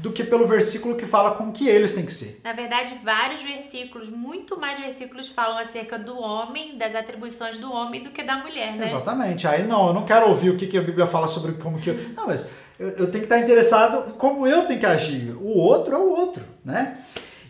[0.00, 2.40] do que pelo versículo que fala como que eles têm que ser.
[2.42, 8.02] Na verdade, vários versículos, muito mais versículos falam acerca do homem, das atribuições do homem
[8.02, 8.84] do que da mulher, né?
[8.84, 9.46] Exatamente.
[9.46, 11.90] Aí não, eu não quero ouvir o que, que a Bíblia fala sobre como que
[11.90, 12.12] eu...
[12.16, 15.36] Não, mas eu, eu tenho que estar interessado em como eu tenho que agir.
[15.36, 16.98] O outro é o outro, né?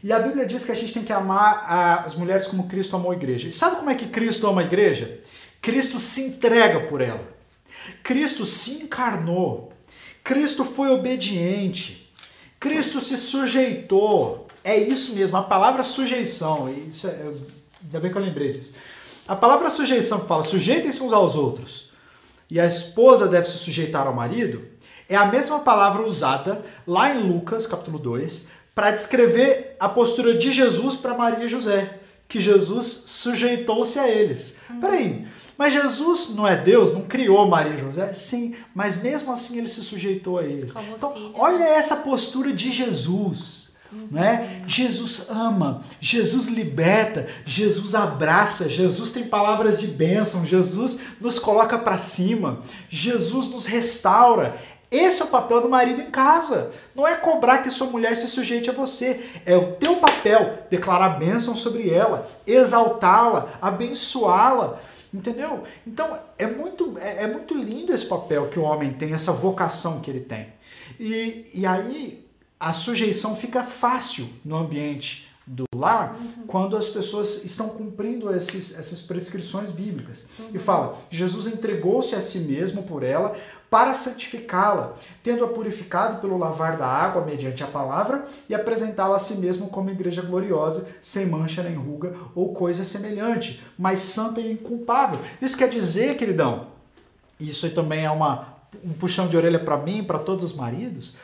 [0.02, 3.12] E a Bíblia diz que a gente tem que amar as mulheres como Cristo amou
[3.12, 3.48] a igreja.
[3.48, 5.20] E sabe como é que Cristo ama a igreja?
[5.60, 7.22] Cristo se entrega por ela.
[8.02, 9.72] Cristo se encarnou.
[10.24, 11.99] Cristo foi obediente.
[12.60, 14.46] Cristo se sujeitou.
[14.62, 16.72] É isso mesmo, a palavra sujeição.
[16.86, 17.32] Isso é,
[17.82, 18.74] ainda bem que eu lembrei disso.
[19.26, 21.90] A palavra sujeição que fala sujeitem-se uns aos outros
[22.50, 24.62] e a esposa deve se sujeitar ao marido
[25.08, 30.52] é a mesma palavra usada lá em Lucas, capítulo 2, para descrever a postura de
[30.52, 31.98] Jesus para Maria e José,
[32.28, 34.56] que Jesus sujeitou-se a eles.
[34.68, 34.80] Uhum.
[34.80, 35.26] Peraí,
[35.60, 38.14] mas Jesus não é Deus, não criou Maria e José?
[38.14, 40.72] Sim, mas mesmo assim ele se sujeitou a eles.
[40.72, 41.32] Como então, filho.
[41.34, 43.72] olha essa postura de Jesus.
[43.92, 44.08] Uhum.
[44.10, 44.62] Né?
[44.66, 51.98] Jesus ama, Jesus liberta, Jesus abraça, Jesus tem palavras de bênção, Jesus nos coloca para
[51.98, 54.58] cima, Jesus nos restaura.
[54.90, 56.70] Esse é o papel do marido em casa.
[56.94, 59.26] Não é cobrar que sua mulher se sujeite a você.
[59.44, 64.80] É o teu papel declarar bênção sobre ela, exaltá-la, abençoá-la.
[65.12, 65.64] Entendeu?
[65.86, 70.00] Então é muito, é, é, muito lindo esse papel que o homem tem, essa vocação
[70.00, 70.48] que ele tem.
[70.98, 72.26] E, e aí
[72.58, 76.46] a sujeição fica fácil no ambiente do lar uhum.
[76.46, 80.28] quando as pessoas estão cumprindo esses, essas prescrições bíblicas.
[80.38, 80.50] Uhum.
[80.54, 83.36] E fala: Jesus entregou-se a si mesmo por ela
[83.70, 89.36] para santificá-la, tendo-a purificado pelo lavar da água mediante a palavra e apresentá-la a si
[89.36, 95.20] mesmo como igreja gloriosa, sem mancha nem ruga ou coisa semelhante, mas santa e inculpável.
[95.40, 96.66] Isso quer dizer, queridão,
[97.38, 101.14] isso também é uma, um puxão de orelha para mim, para todos os maridos,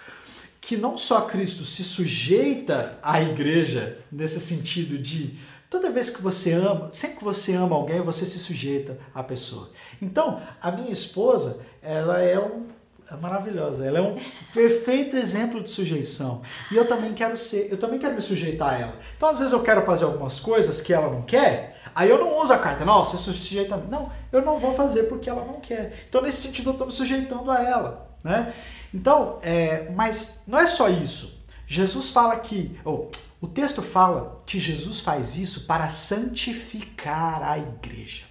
[0.60, 5.36] que não só Cristo se sujeita à igreja nesse sentido de
[5.68, 9.70] toda vez que você ama, sempre que você ama alguém, você se sujeita à pessoa.
[10.00, 12.66] Então, a minha esposa, ela é um
[13.10, 13.86] é maravilhosa.
[13.86, 14.18] Ela é um
[14.52, 16.42] perfeito exemplo de sujeição.
[16.70, 18.94] E eu também quero ser, eu também quero me sujeitar a ela.
[19.16, 22.42] Então, às vezes eu quero fazer algumas coisas que ela não quer, aí eu não
[22.42, 23.76] uso a carta, não, você sujeita.
[23.76, 26.06] Não, eu não vou fazer porque ela não quer.
[26.08, 28.52] Então, nesse sentido, eu estou me sujeitando a ela, né?
[28.92, 31.44] Então, é, mas não é só isso.
[31.68, 33.06] Jesus fala que, oh,
[33.40, 38.24] o texto fala que Jesus faz isso para santificar a igreja.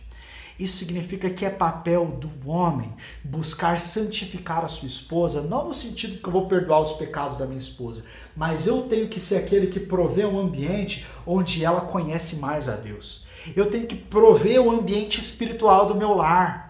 [0.58, 2.94] Isso significa que é papel do homem
[3.24, 7.46] buscar santificar a sua esposa, não no sentido que eu vou perdoar os pecados da
[7.46, 12.38] minha esposa, mas eu tenho que ser aquele que provê um ambiente onde ela conhece
[12.38, 13.26] mais a Deus.
[13.56, 16.65] Eu tenho que prover o ambiente espiritual do meu lar.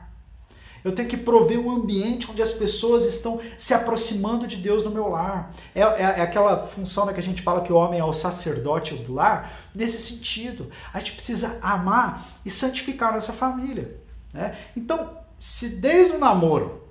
[0.86, 4.91] Eu tenho que prover um ambiente onde as pessoas estão se aproximando de Deus no
[4.91, 5.51] meu lar.
[5.73, 8.13] É, é, é aquela função né, que a gente fala que o homem é o
[8.13, 9.51] sacerdote do lar.
[9.73, 13.99] Nesse sentido, a gente precisa amar e santificar nossa família.
[14.31, 14.55] Né?
[14.77, 16.83] Então, se desde o namoro,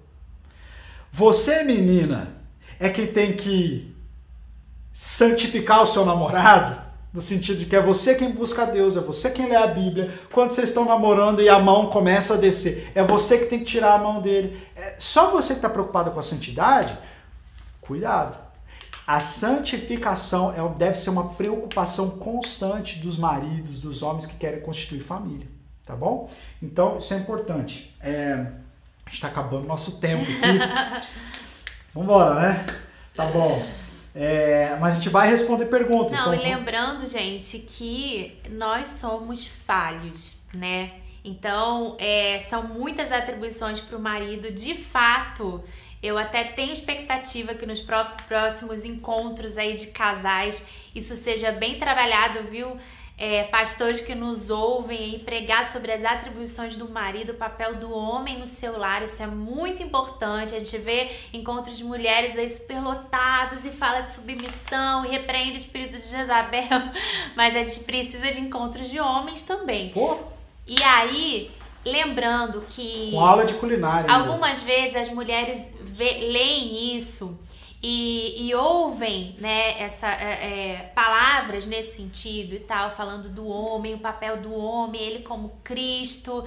[1.09, 2.35] você, menina,
[2.81, 3.95] é quem tem que
[4.93, 6.84] santificar o seu namorado,
[7.15, 9.69] no sentido de que é você quem busca a Deus, é você quem lê a
[9.69, 10.13] Bíblia.
[10.33, 13.67] Quando vocês estão namorando e a mão começa a descer, é você que tem que
[13.67, 14.61] tirar a mão dele.
[14.75, 16.99] É só você que está preocupado com a santidade,
[17.81, 18.37] cuidado.
[19.07, 25.01] A santificação é, deve ser uma preocupação constante dos maridos, dos homens que querem constituir
[25.01, 25.47] família.
[25.87, 26.29] Tá bom?
[26.61, 27.95] Então, isso é importante.
[28.01, 31.07] É, a gente está acabando nosso tempo aqui.
[31.95, 32.67] Vambora, né?
[33.15, 33.65] Tá bom.
[34.15, 36.13] É, mas a gente vai responder perguntas.
[36.13, 36.47] Não, então...
[36.47, 40.93] e lembrando, gente, que nós somos falhos, né?
[41.25, 44.53] Então, é, são muitas atribuições para o marido.
[44.53, 45.65] De fato,
[46.03, 47.83] eu até tenho expectativa que nos
[48.29, 52.77] próximos encontros aí de casais isso seja bem trabalhado, viu?
[53.17, 57.95] É, pastores que nos ouvem e pregar sobre as atribuições do marido, o papel do
[57.97, 60.55] homem no seu lar, isso é muito importante.
[60.55, 65.57] A gente vê encontros de mulheres aí superlotados e fala de submissão e repreende o
[65.57, 66.91] espírito de Jezabel,
[67.37, 69.91] mas a gente precisa de encontros de homens também.
[69.91, 70.19] Pô.
[70.67, 71.53] E aí,
[71.85, 73.13] lembrando que.
[73.13, 74.11] Com aula de culinária.
[74.11, 74.65] Algumas ainda.
[74.65, 77.39] vezes as mulheres vê, leem isso
[77.87, 83.93] e, e ouvem né, essa, é, é, palavras nesse sentido e tal, falando do homem,
[83.93, 86.43] o papel do homem, ele como Cristo.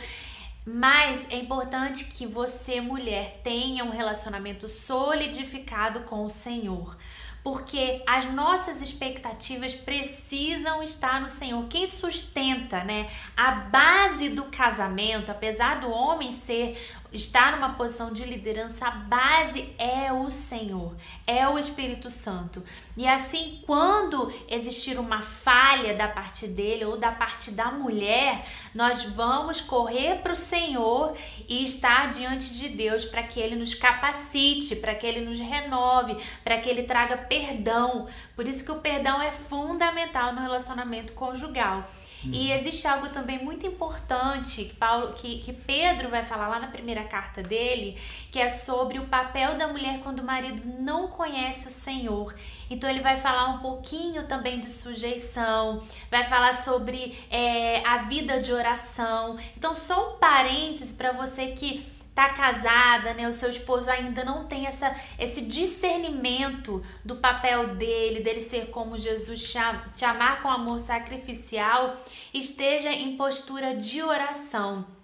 [0.65, 6.97] Mas é importante que você, mulher, tenha um relacionamento solidificado com o Senhor
[7.43, 11.65] porque as nossas expectativas precisam estar no Senhor.
[11.69, 13.07] Quem sustenta, né,
[13.37, 16.77] a base do casamento, apesar do homem ser
[17.11, 20.95] estar numa posição de liderança, a base é o Senhor,
[21.25, 22.63] é o Espírito Santo.
[22.95, 29.03] E assim, quando existir uma falha da parte dele ou da parte da mulher, nós
[29.03, 31.15] vamos correr para o Senhor
[31.47, 36.17] e estar diante de Deus para que ele nos capacite, para que ele nos renove,
[36.43, 38.07] para que ele traga perdão.
[38.35, 41.87] Por isso que o perdão é fundamental no relacionamento conjugal.
[42.23, 46.67] E existe algo também muito importante que, Paulo, que, que Pedro vai falar lá na
[46.67, 47.97] primeira carta dele,
[48.31, 52.35] que é sobre o papel da mulher quando o marido não conhece o Senhor.
[52.69, 58.39] Então ele vai falar um pouquinho também de sujeição, vai falar sobre é, a vida
[58.39, 59.37] de oração.
[59.55, 61.85] Então, só um parênteses para você que
[62.17, 68.21] tá casada, né, o seu esposo ainda não tem essa, esse discernimento do papel dele,
[68.21, 69.53] dele ser como Jesus,
[69.93, 71.95] te amar com amor sacrificial,
[72.33, 74.96] esteja em postura de oração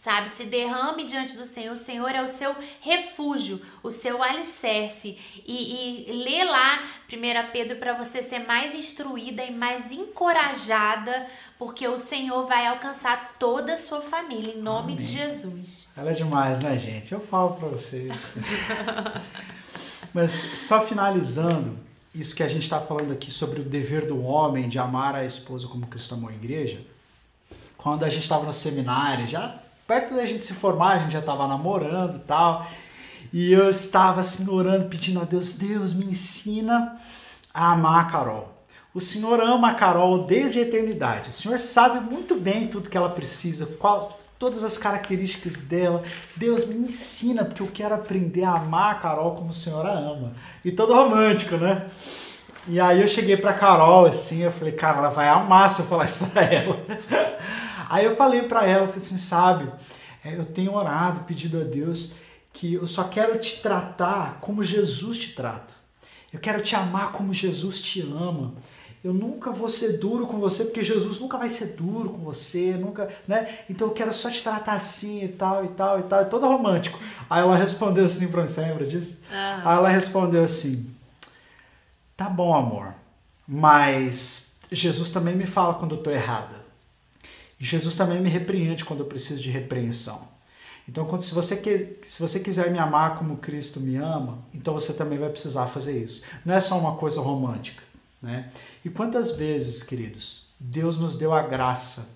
[0.00, 0.30] sabe?
[0.30, 1.74] Se derrame diante do Senhor.
[1.74, 5.18] O Senhor é o seu refúgio, o seu alicerce.
[5.46, 6.82] E, e lê lá
[7.12, 11.26] 1 Pedro para você ser mais instruída e mais encorajada,
[11.58, 14.96] porque o Senhor vai alcançar toda a sua família, em nome Amém.
[14.96, 15.88] de Jesus.
[15.94, 17.12] Ela é demais, né, gente?
[17.12, 18.14] Eu falo para vocês.
[20.14, 21.78] Mas só finalizando,
[22.14, 25.26] isso que a gente está falando aqui sobre o dever do homem de amar a
[25.26, 26.80] esposa como Cristo amou a igreja.
[27.76, 29.59] Quando a gente estava no seminário, já
[29.90, 32.64] perto da gente se formar, a gente já estava namorando e tal.
[33.32, 36.96] E eu estava assim orando, pedindo a Deus, Deus me ensina
[37.52, 38.54] a amar a Carol.
[38.94, 41.30] O Senhor ama a Carol desde a eternidade.
[41.30, 46.04] O Senhor sabe muito bem tudo que ela precisa, qual, todas as características dela.
[46.36, 49.92] Deus me ensina, porque eu quero aprender a amar a Carol como o Senhor a
[49.92, 50.34] ama.
[50.64, 51.86] E todo romântico, né?
[52.68, 55.86] E aí eu cheguei pra Carol assim, eu falei, cara, ela vai amar se eu
[55.86, 56.76] falar isso pra ela.
[57.90, 59.70] aí eu falei pra ela, falei assim, sabe,
[60.24, 62.14] é, eu tenho orado, pedido a Deus
[62.52, 65.74] que eu só quero te tratar como Jesus te trata.
[66.32, 68.54] Eu quero te amar como Jesus te ama
[69.02, 72.72] eu nunca vou ser duro com você, porque Jesus nunca vai ser duro com você,
[72.72, 73.60] nunca, né?
[73.68, 76.46] Então eu quero só te tratar assim e tal, e tal, e tal, é todo
[76.46, 76.98] romântico.
[77.28, 79.20] Aí ela respondeu assim pra mim, você lembra disso?
[79.64, 80.94] Aí ela respondeu assim,
[82.14, 82.94] tá bom, amor,
[83.48, 86.59] mas Jesus também me fala quando eu tô errada.
[87.66, 90.28] Jesus também me repreende quando eu preciso de repreensão.
[90.88, 94.74] Então, quando, se, você quer, se você quiser me amar como Cristo me ama, então
[94.74, 96.26] você também vai precisar fazer isso.
[96.44, 97.82] Não é só uma coisa romântica.
[98.20, 98.50] Né?
[98.84, 102.08] E quantas vezes, queridos, Deus nos deu a graça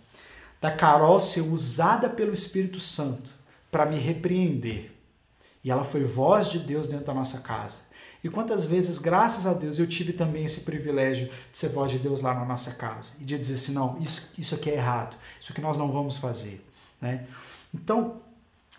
[0.61, 3.35] da Carol ser usada pelo Espírito Santo
[3.71, 4.93] para me repreender.
[5.63, 7.85] E ela foi voz de Deus dentro da nossa casa.
[8.25, 11.99] E quantas vezes, graças a Deus, eu tive também esse privilégio de ser voz de
[11.99, 15.15] Deus lá na nossa casa e de dizer assim: não, isso, isso aqui é errado,
[15.45, 16.65] isso que nós não vamos fazer.
[16.99, 17.27] Né?
[17.75, 18.17] Então,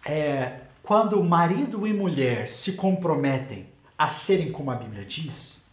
[0.03, 5.67] é, quando marido e mulher se comprometem a serem como a Bíblia diz,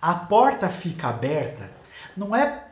[0.00, 1.68] a porta fica aberta
[2.16, 2.64] não é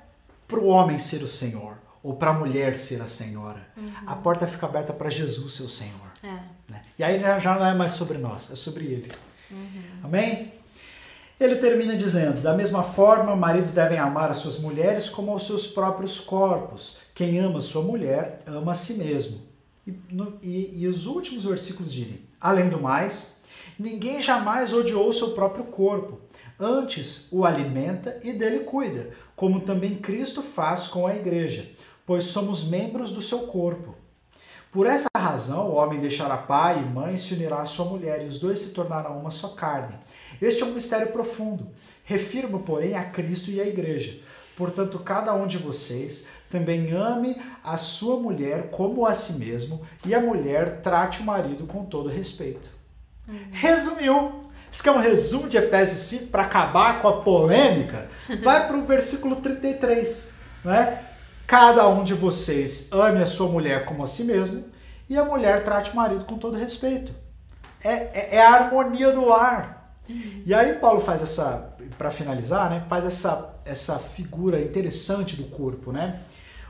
[0.47, 3.66] para o homem ser o Senhor ou para a mulher ser a Senhora.
[3.77, 3.93] Uhum.
[4.07, 6.12] A porta fica aberta para Jesus ser o Senhor.
[6.22, 6.39] É.
[6.70, 6.83] Né?
[6.97, 9.12] E aí já não é mais sobre nós, é sobre Ele.
[9.51, 9.83] Uhum.
[10.05, 10.53] Amém?
[11.41, 15.66] Ele termina dizendo: Da mesma forma, maridos devem amar as suas mulheres como aos seus
[15.66, 17.03] próprios corpos.
[17.14, 19.40] Quem ama sua mulher, ama a si mesmo.
[19.86, 23.40] E, no, e, e os últimos versículos dizem: Além do mais,
[23.78, 26.20] ninguém jamais odiou seu próprio corpo
[26.58, 31.68] Antes o alimenta e dele cuida, como também Cristo faz com a igreja,
[32.06, 33.96] pois somos membros do seu corpo.
[34.70, 38.24] Por essa razão, o homem deixará pai e mãe e se unirá à sua mulher,
[38.24, 39.96] e os dois se tornarão uma só carne.
[40.40, 41.68] Este é um mistério profundo.
[42.04, 44.20] Refirmo, porém, a Cristo e à igreja.
[44.56, 50.14] Portanto, cada um de vocês também ame a sua mulher como a si mesmo, e
[50.14, 52.68] a mulher trate o marido com todo respeito.
[53.26, 53.48] Uhum.
[53.50, 58.09] Resumiu isso que é um resumo de Efésios 5 para acabar com a polêmica.
[58.42, 60.36] Vai para o versículo 33.
[60.64, 61.00] Né?
[61.44, 64.64] Cada um de vocês ame a sua mulher como a si mesmo
[65.09, 67.12] e a mulher trate o marido com todo respeito.
[67.82, 69.96] É, é, é a harmonia do lar.
[70.44, 75.92] E aí Paulo faz essa, para finalizar, né, faz essa, essa figura interessante do corpo,
[75.92, 76.20] né?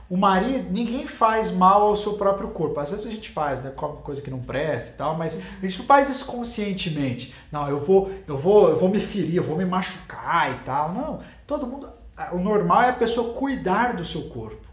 [0.08, 2.78] O marido, ninguém faz mal ao seu próprio corpo.
[2.78, 3.72] Às vezes a gente faz, né?
[3.74, 7.34] Come coisa que não presta e tal, mas a gente não faz isso conscientemente.
[7.50, 10.92] Não, eu vou, eu vou, eu vou me ferir, eu vou me machucar e tal.
[10.92, 11.20] Não.
[11.46, 11.88] Todo mundo.
[12.32, 14.64] O normal é a pessoa cuidar do seu corpo.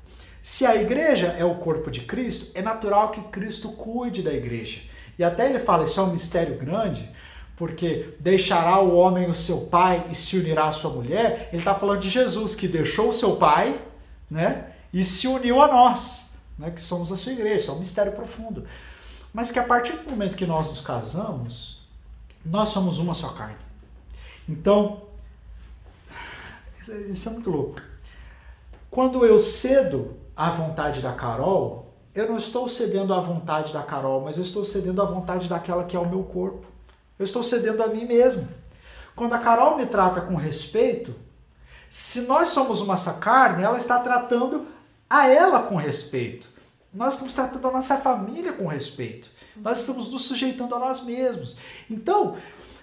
[0.43, 4.81] Se a igreja é o corpo de Cristo, é natural que Cristo cuide da igreja.
[5.17, 7.09] E até ele fala, isso é um mistério grande,
[7.55, 11.49] porque deixará o homem o seu pai e se unirá à sua mulher.
[11.51, 13.79] Ele está falando de Jesus que deixou o seu pai,
[14.29, 14.70] né?
[14.93, 17.55] E se uniu a nós, né, que somos a sua igreja.
[17.55, 18.65] Isso é um mistério profundo.
[19.33, 21.81] Mas que a partir do momento que nós nos casamos,
[22.45, 23.55] nós somos uma só carne.
[24.47, 25.03] Então,
[27.09, 27.81] isso é muito louco.
[28.89, 34.21] Quando eu cedo à vontade da Carol, eu não estou cedendo à vontade da Carol,
[34.21, 36.65] mas eu estou cedendo à vontade daquela que é o meu corpo.
[37.17, 38.49] Eu estou cedendo a mim mesmo.
[39.15, 41.15] Quando a Carol me trata com respeito,
[41.89, 44.67] se nós somos uma só carne, ela está tratando
[45.11, 46.47] a ela com respeito.
[46.93, 49.29] Nós estamos tratando a nossa família com respeito.
[49.57, 51.57] Nós estamos nos sujeitando a nós mesmos.
[51.89, 52.37] Então,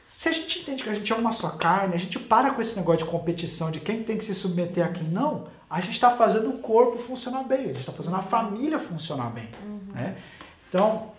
[0.06, 2.60] se a gente entende que a gente é uma só carne, a gente para com
[2.60, 5.94] esse negócio de competição, de quem tem que se submeter a quem não, a gente
[5.94, 9.48] está fazendo o corpo funcionar bem, a gente está fazendo a família funcionar bem.
[9.64, 9.80] Uhum.
[9.94, 10.18] Né?
[10.68, 11.12] Então,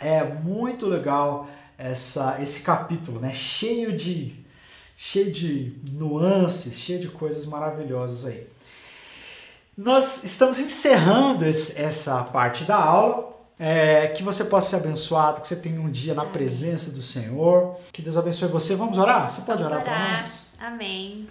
[0.00, 3.34] é muito legal essa, esse capítulo, né?
[3.34, 4.34] cheio, de,
[4.96, 8.46] cheio de nuances, cheio de coisas maravilhosas aí.
[9.76, 13.32] Nós estamos encerrando esse, essa parte da aula.
[13.58, 17.78] É, que você possa ser abençoado, que você tenha um dia na presença do Senhor.
[17.92, 18.74] Que Deus abençoe você.
[18.74, 19.30] Vamos orar?
[19.30, 20.50] Você pode Vamos orar, orar para nós?
[20.58, 21.28] Amém.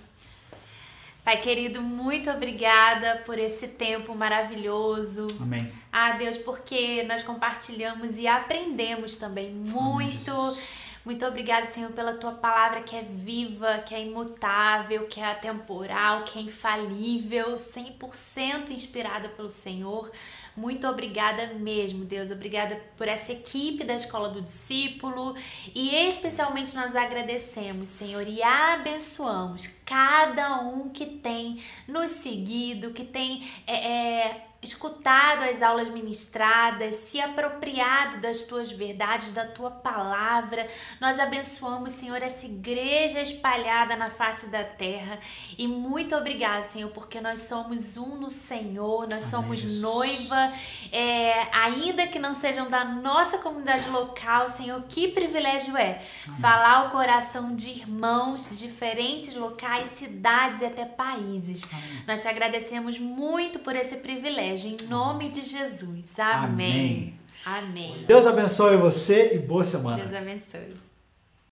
[1.23, 5.27] Pai querido, muito obrigada por esse tempo maravilhoso.
[5.39, 5.72] Amém.
[5.91, 10.31] Ah, Deus, porque nós compartilhamos e aprendemos também muito.
[10.31, 10.57] Amém,
[11.03, 16.23] muito obrigada, Senhor, pela tua palavra que é viva, que é imutável, que é atemporal,
[16.26, 20.11] que é infalível, 100% inspirada pelo Senhor.
[20.56, 22.30] Muito obrigada mesmo, Deus.
[22.30, 25.36] Obrigada por essa equipe da Escola do Discípulo
[25.73, 33.49] e especialmente nós agradecemos, Senhor, e abençoamos cada um que tem nos seguido, que tem
[33.65, 40.67] é, é, escutado as aulas ministradas, se apropriado das tuas verdades, da tua palavra.
[40.99, 45.19] Nós abençoamos, Senhor, essa igreja espalhada na face da terra.
[45.57, 50.53] E muito obrigada, Senhor, porque nós somos um no Senhor, nós somos noiva,
[50.91, 56.39] é, ainda que não sejam da nossa comunidade local, Senhor, que privilégio é Amém.
[56.39, 61.67] falar o coração de irmãos de diferentes locais, cidades e até países.
[61.73, 62.03] Amém.
[62.07, 66.19] Nós te agradecemos muito por esse privilégio em nome de Jesus.
[66.19, 67.18] Amém.
[67.45, 67.90] Amém.
[67.90, 68.06] Amém.
[68.06, 69.98] Deus abençoe você e boa semana.
[69.98, 70.90] Deus abençoe.